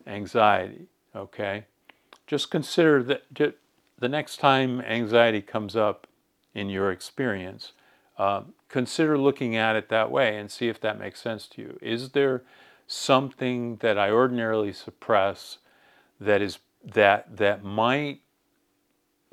anxiety. 0.07 0.87
Okay? 1.15 1.65
Just 2.27 2.49
consider 2.49 3.03
that 3.03 3.23
the 3.99 4.09
next 4.09 4.37
time 4.37 4.81
anxiety 4.81 5.41
comes 5.41 5.75
up 5.75 6.07
in 6.53 6.69
your 6.69 6.91
experience, 6.91 7.73
uh, 8.17 8.41
consider 8.75 9.17
looking 9.17 9.55
at 9.55 9.77
it 9.77 9.87
that 9.87 10.11
way 10.11 10.37
and 10.37 10.51
see 10.51 10.67
if 10.67 10.81
that 10.81 10.99
makes 10.99 11.21
sense 11.21 11.47
to 11.47 11.61
you. 11.61 11.79
Is 11.81 12.09
there 12.09 12.43
something 12.87 13.77
that 13.77 13.97
I 13.97 14.09
ordinarily 14.11 14.73
suppress 14.73 15.59
that 16.19 16.41
is 16.41 16.59
that 16.83 17.37
that 17.37 17.63
might 17.63 18.19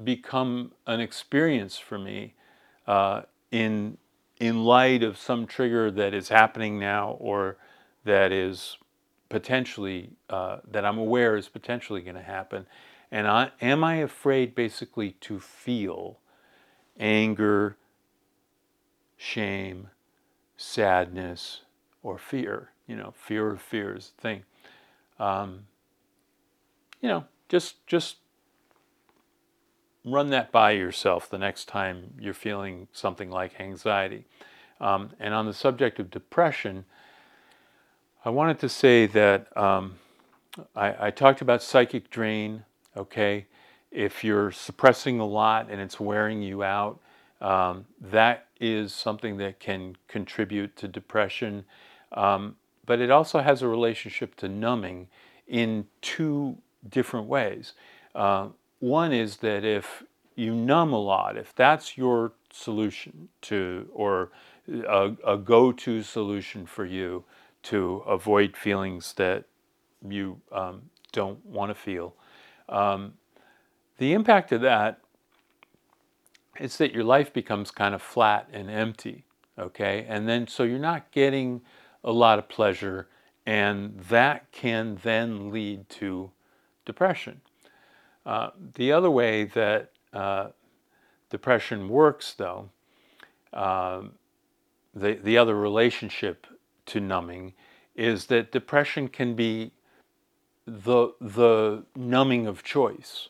become 0.05 0.71
an 0.87 1.01
experience 1.01 1.77
for 1.77 1.99
me 1.99 2.35
uh, 2.87 3.23
in 3.51 3.99
in 4.39 4.63
light 4.63 5.03
of 5.03 5.19
some 5.19 5.49
trigger 5.49 5.91
that 5.91 6.15
is 6.15 6.29
happening 6.29 6.79
now 6.79 7.17
or 7.19 7.57
that 8.05 8.31
is 8.31 8.77
potentially 9.29 10.11
uh, 10.31 10.59
that 10.71 10.85
I'm 10.85 10.99
aware 10.99 11.37
is 11.37 11.49
potentially 11.49 12.01
going 12.01 12.15
to 12.15 12.23
happen, 12.23 12.65
and 13.11 13.27
I, 13.27 13.51
am 13.61 13.83
I 13.83 13.97
afraid 13.97 14.55
basically 14.55 15.17
to 15.23 15.41
feel 15.41 16.21
anger, 16.97 17.77
shame, 19.23 19.89
sadness, 20.57 21.61
or 22.03 22.19
fear. 22.19 22.71
You 22.89 22.97
know, 22.97 23.15
fear 23.17 23.51
of 23.51 23.63
fears 23.63 24.13
thing. 24.19 24.43
Um, 25.21 25.67
you 27.01 27.09
know, 27.09 27.25
just 27.49 27.87
just 27.87 28.17
run 30.05 30.31
that 30.31 30.51
by 30.51 30.73
yourself 30.73 31.31
the 31.31 31.39
next 31.39 31.67
time 31.67 32.15
you're 32.19 32.35
feeling 32.35 32.89
something 32.93 33.31
like 33.31 33.61
anxiety. 33.61 34.25
Um, 34.81 35.11
and 35.21 35.33
on 35.33 35.47
the 35.47 35.55
subject 35.55 36.01
of 36.01 36.11
depression, 36.11 36.85
I 38.25 38.31
wanted 38.31 38.59
to 38.59 38.69
say 38.69 39.07
that 39.07 39.57
um, 39.57 39.95
I, 40.75 41.07
I, 41.07 41.11
talked 41.13 41.41
about 41.41 41.63
psychic 41.63 42.11
drain. 42.11 42.65
Okay, 42.97 43.47
if 43.93 44.25
you're 44.25 44.51
suppressing 44.51 45.21
a 45.21 45.25
lot 45.25 45.71
and 45.71 45.81
it's 45.81 46.01
wearing 46.01 46.43
you 46.43 46.65
out, 46.65 46.99
um, 47.43 47.87
that 48.01 48.47
is 48.61 48.95
something 48.95 49.37
that 49.37 49.59
can 49.59 49.97
contribute 50.07 50.77
to 50.77 50.89
depression, 50.89 51.65
um, 52.13 52.57
but 52.87 53.01
it 53.01 53.11
also 53.11 53.41
has 53.41 53.63
a 53.63 53.69
relationship 53.69 54.37
to 54.37 54.49
numbing 54.49 55.09
in 55.49 55.87
two 56.01 56.57
different 56.89 57.27
ways. 57.27 57.75
Uh, 58.15 58.49
one 58.79 59.13
is 59.13 59.39
that 59.39 59.65
if 59.65 60.05
you 60.37 60.55
numb 60.55 60.93
a 60.93 60.99
lot, 60.99 61.37
if 61.37 61.55
that's 61.55 61.99
your 61.99 62.33
solution 62.53 63.29
to, 63.43 63.89
or 63.93 64.31
a, 64.69 65.13
a 65.27 65.37
go 65.37 65.73
to 65.73 66.03
solution 66.03 66.65
for 66.65 66.85
you 66.85 67.25
to 67.65 68.05
avoid 68.07 68.57
feelings 68.57 69.15
that 69.15 69.45
you 70.09 70.41
um, 70.53 70.83
don't 71.11 71.45
want 71.45 71.71
to 71.71 71.75
feel, 71.75 72.15
um, 72.69 73.15
the 73.99 74.13
impact 74.13 74.53
of 74.53 74.61
that 74.61 75.02
it's 76.59 76.77
that 76.79 76.93
your 76.93 77.05
life 77.05 77.33
becomes 77.33 77.71
kind 77.71 77.95
of 77.95 78.03
flat 78.03 78.49
and 78.53 78.71
empty, 78.71 79.25
okay? 79.59 80.07
And 80.09 80.29
then 80.29 80.47
so 80.47 80.63
you're 80.63 80.79
not 80.79 81.11
getting 81.11 81.63
a 82.05 82.13
lot 82.13 82.39
of 82.39 82.49
pleasure, 82.49 83.09
and 83.47 83.99
that 84.09 84.51
can 84.53 84.99
then 85.03 85.51
lead 85.51 85.89
to 85.89 86.31
depression. 86.85 87.41
Uh, 88.25 88.51
the 88.75 88.93
other 88.93 89.11
way 89.11 89.45
that 89.45 89.91
uh, 90.13 90.49
depression 91.31 91.89
works, 91.89 92.35
though, 92.35 92.69
uh, 93.53 94.03
the, 94.95 95.15
the 95.15 95.39
other 95.39 95.57
relationship 95.57 96.47
to 96.87 97.01
numbing 97.01 97.55
is 97.97 98.27
that 98.27 98.53
depression 98.53 99.09
can 99.09 99.35
be 99.35 99.73
the, 100.67 101.09
the 101.21 101.85
numbing 101.97 102.47
of 102.47 102.63
choice. 102.63 103.29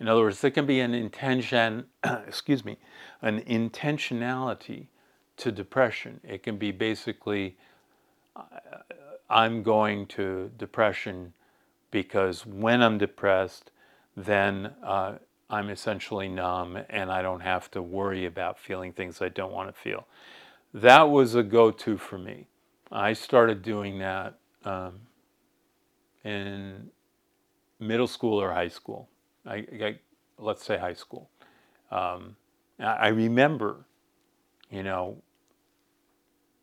In 0.00 0.08
other 0.08 0.22
words, 0.22 0.40
there 0.40 0.50
can 0.50 0.66
be 0.66 0.80
an 0.80 0.94
intention, 0.94 1.86
excuse 2.26 2.64
me, 2.64 2.78
an 3.22 3.40
intentionality 3.42 4.88
to 5.36 5.52
depression. 5.52 6.20
It 6.24 6.42
can 6.42 6.58
be 6.58 6.72
basically, 6.72 7.56
I'm 9.30 9.62
going 9.62 10.06
to 10.08 10.50
depression 10.58 11.32
because 11.90 12.44
when 12.44 12.82
I'm 12.82 12.98
depressed, 12.98 13.70
then 14.16 14.72
uh, 14.82 15.14
I'm 15.48 15.70
essentially 15.70 16.28
numb 16.28 16.78
and 16.88 17.10
I 17.10 17.22
don't 17.22 17.40
have 17.40 17.70
to 17.72 17.82
worry 17.82 18.26
about 18.26 18.58
feeling 18.58 18.92
things 18.92 19.22
I 19.22 19.28
don't 19.28 19.52
want 19.52 19.68
to 19.68 19.80
feel. 19.80 20.06
That 20.72 21.04
was 21.04 21.36
a 21.36 21.42
go 21.42 21.70
to 21.70 21.96
for 21.96 22.18
me. 22.18 22.48
I 22.90 23.12
started 23.12 23.62
doing 23.62 23.98
that 24.00 24.38
um, 24.64 25.00
in 26.24 26.90
middle 27.78 28.06
school 28.06 28.40
or 28.40 28.52
high 28.52 28.68
school. 28.68 29.08
I, 29.46 29.66
I 29.82 29.98
let's 30.38 30.64
say 30.64 30.78
high 30.78 30.94
school. 30.94 31.30
Um, 31.90 32.36
I 32.78 33.08
remember, 33.08 33.84
you 34.70 34.82
know, 34.82 35.22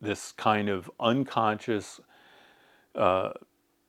this 0.02 0.34
kind 0.34 0.68
of 0.68 0.92
unconscious, 1.00 2.02
uh, 2.96 3.32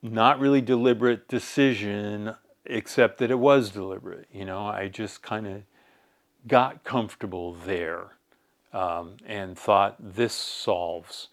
not 0.01 0.39
really 0.39 0.61
deliberate 0.61 1.27
decision, 1.27 2.35
except 2.65 3.17
that 3.17 3.31
it 3.31 3.39
was 3.39 3.71
deliberate. 3.71 4.27
You 4.31 4.45
know, 4.45 4.65
I 4.65 4.87
just 4.87 5.21
kind 5.21 5.47
of 5.47 5.63
got 6.47 6.83
comfortable 6.83 7.53
there 7.53 8.11
um, 8.71 9.17
and 9.25 9.57
thought 9.57 9.95
this 9.99 10.33
solves 10.33 11.29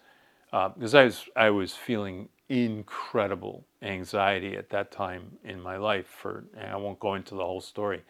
because 0.51 0.93
uh, 0.93 0.99
I 0.99 1.03
was 1.05 1.25
I 1.35 1.49
was 1.49 1.73
feeling 1.73 2.27
incredible 2.51 3.65
anxiety 3.81 4.57
at 4.57 4.69
that 4.69 4.91
time 4.91 5.37
in 5.43 5.61
my 5.61 5.77
life. 5.77 6.07
For 6.07 6.43
I 6.59 6.75
won't 6.75 6.99
go 6.99 7.15
into 7.15 7.35
the 7.35 7.45
whole 7.45 7.61
story, 7.61 8.01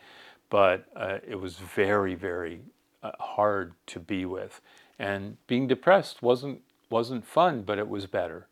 but 0.49 0.85
uh, 0.95 1.19
it 1.27 1.39
was 1.39 1.57
very 1.57 2.15
very 2.15 2.61
uh, 3.03 3.11
hard 3.19 3.73
to 3.87 3.99
be 3.99 4.25
with, 4.25 4.59
and 4.97 5.37
being 5.47 5.67
depressed 5.67 6.21
wasn't 6.21 6.61
wasn't 6.89 7.25
fun, 7.25 7.61
but 7.61 7.77
it 7.77 7.87
was 7.87 8.07
better. 8.07 8.47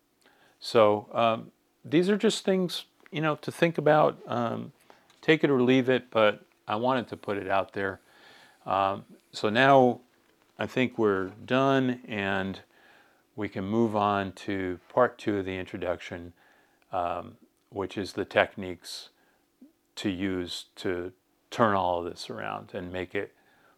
So 0.59 1.07
um, 1.11 1.51
these 1.83 2.09
are 2.09 2.17
just 2.17 2.45
things 2.45 2.85
you 3.11 3.21
know 3.21 3.35
to 3.37 3.51
think 3.51 3.77
about. 3.77 4.19
Um, 4.27 4.71
take 5.21 5.43
it 5.43 5.49
or 5.49 5.61
leave 5.61 5.89
it, 5.89 6.11
but 6.11 6.45
I 6.67 6.75
wanted 6.75 7.07
to 7.09 7.17
put 7.17 7.37
it 7.37 7.49
out 7.49 7.73
there. 7.73 7.99
Um, 8.65 9.05
so 9.31 9.49
now 9.49 10.01
I 10.57 10.67
think 10.67 10.97
we're 10.97 11.29
done 11.45 12.01
and 12.07 12.61
we 13.39 13.47
can 13.47 13.63
move 13.63 13.95
on 13.95 14.33
to 14.33 14.77
part 14.93 15.17
two 15.17 15.37
of 15.37 15.45
the 15.45 15.57
introduction, 15.57 16.33
um, 16.91 17.37
which 17.69 17.97
is 17.97 18.11
the 18.11 18.25
techniques 18.25 19.11
to 19.95 20.09
use 20.09 20.65
to 20.75 21.13
turn 21.49 21.73
all 21.73 21.99
of 21.99 22.11
this 22.11 22.29
around 22.29 22.71
and 22.73 22.91
make 22.91 23.15
it 23.15 23.33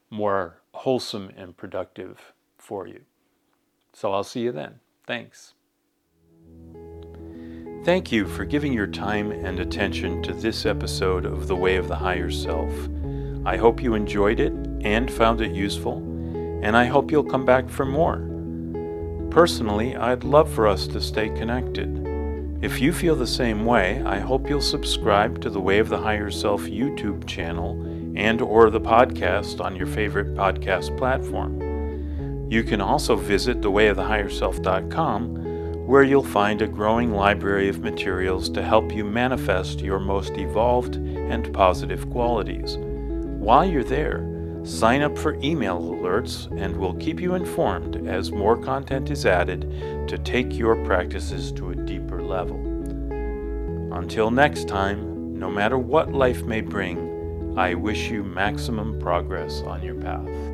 more 0.10 0.58
wholesome 0.74 1.30
and 1.38 1.56
productive 1.56 2.34
for 2.58 2.88
you. 2.88 3.02
So 3.94 4.12
I'll 4.12 4.24
see 4.24 4.40
you 4.40 4.52
then. 4.52 4.80
Thanks. 5.06 5.54
Thank 7.86 8.12
you 8.12 8.26
for 8.26 8.46
giving 8.46 8.74
your 8.74 8.88
time 8.88 9.32
and 9.32 9.60
attention 9.60 10.24
to 10.24 10.34
this 10.34 10.66
episode 10.66 11.28
of 11.28 11.48
The 11.48 11.56
Way 11.56 11.76
of 11.76 11.88
the 11.88 11.96
Higher 11.96 12.32
Self. 12.32 12.72
I 13.46 13.58
hope 13.58 13.80
you 13.80 13.94
enjoyed 13.94 14.40
it 14.40 14.54
and 14.82 15.12
found 15.12 15.40
it 15.40 15.52
useful, 15.52 15.98
and 16.64 16.76
I 16.76 16.86
hope 16.86 17.12
you'll 17.12 17.24
come 17.24 17.46
back 17.46 17.70
for 17.70 17.86
more. 17.86 18.31
Personally, 19.32 19.96
I'd 19.96 20.26
love 20.26 20.52
for 20.52 20.68
us 20.68 20.88
to 20.88 21.00
stay 21.00 21.30
connected. 21.30 22.06
If 22.62 22.82
you 22.82 22.92
feel 22.92 23.16
the 23.16 23.26
same 23.26 23.66
way, 23.66 24.04
I 24.06 24.20
hope 24.20 24.50
you'll 24.50 24.62
subscribe 24.62 25.42
to 25.42 25.50
the 25.50 25.62
Way 25.62 25.80
of 25.80 25.88
the 25.88 26.00
Higher 26.00 26.30
Self 26.30 26.64
YouTube 26.64 27.26
channel 27.26 27.82
and 28.16 28.42
or 28.42 28.70
the 28.70 28.82
podcast 28.82 29.64
on 29.64 29.78
your 29.78 29.88
favorite 29.88 30.36
podcast 30.36 30.98
platform. 30.98 32.52
You 32.52 32.64
can 32.64 32.82
also 32.82 33.16
visit 33.16 33.62
thewayofthehigherself.com 33.62 35.88
where 35.88 36.04
you'll 36.04 36.24
find 36.24 36.62
a 36.62 36.68
growing 36.68 37.14
library 37.14 37.70
of 37.70 37.80
materials 37.80 38.50
to 38.50 38.62
help 38.62 38.94
you 38.94 39.06
manifest 39.06 39.80
your 39.80 40.00
most 40.00 40.34
evolved 40.34 40.98
and 40.98 41.54
positive 41.54 42.10
qualities. 42.10 42.76
While 42.78 43.66
you're 43.66 43.84
there, 43.84 44.31
sign 44.64 45.02
up 45.02 45.18
for 45.18 45.36
email 45.42 45.82
alerts 45.82 46.50
and 46.60 46.76
we'll 46.78 46.94
keep 46.96 47.20
you 47.20 47.36
informed 47.36 48.08
as 48.08 48.32
more 48.32 48.58
content 48.58 49.10
is 49.10 49.26
added 49.26 50.08
to 50.08 50.18
take 50.18 50.58
your 50.58 50.76
practices 50.86 51.52
to 51.54 51.72
a 51.72 51.76
deeper 51.76 52.22
level. 52.22 52.58
Until 53.94 54.32
next 54.32 54.68
time, 54.68 55.38
no 55.38 55.50
matter 55.50 55.78
what 55.78 56.14
life 56.14 56.44
may 56.44 56.62
bring, 56.62 57.56
I 57.58 57.74
wish 57.74 58.10
you 58.10 58.24
maximum 58.24 59.00
progress 59.00 59.62
on 59.62 59.84
your 59.84 59.96
path. 59.96 60.51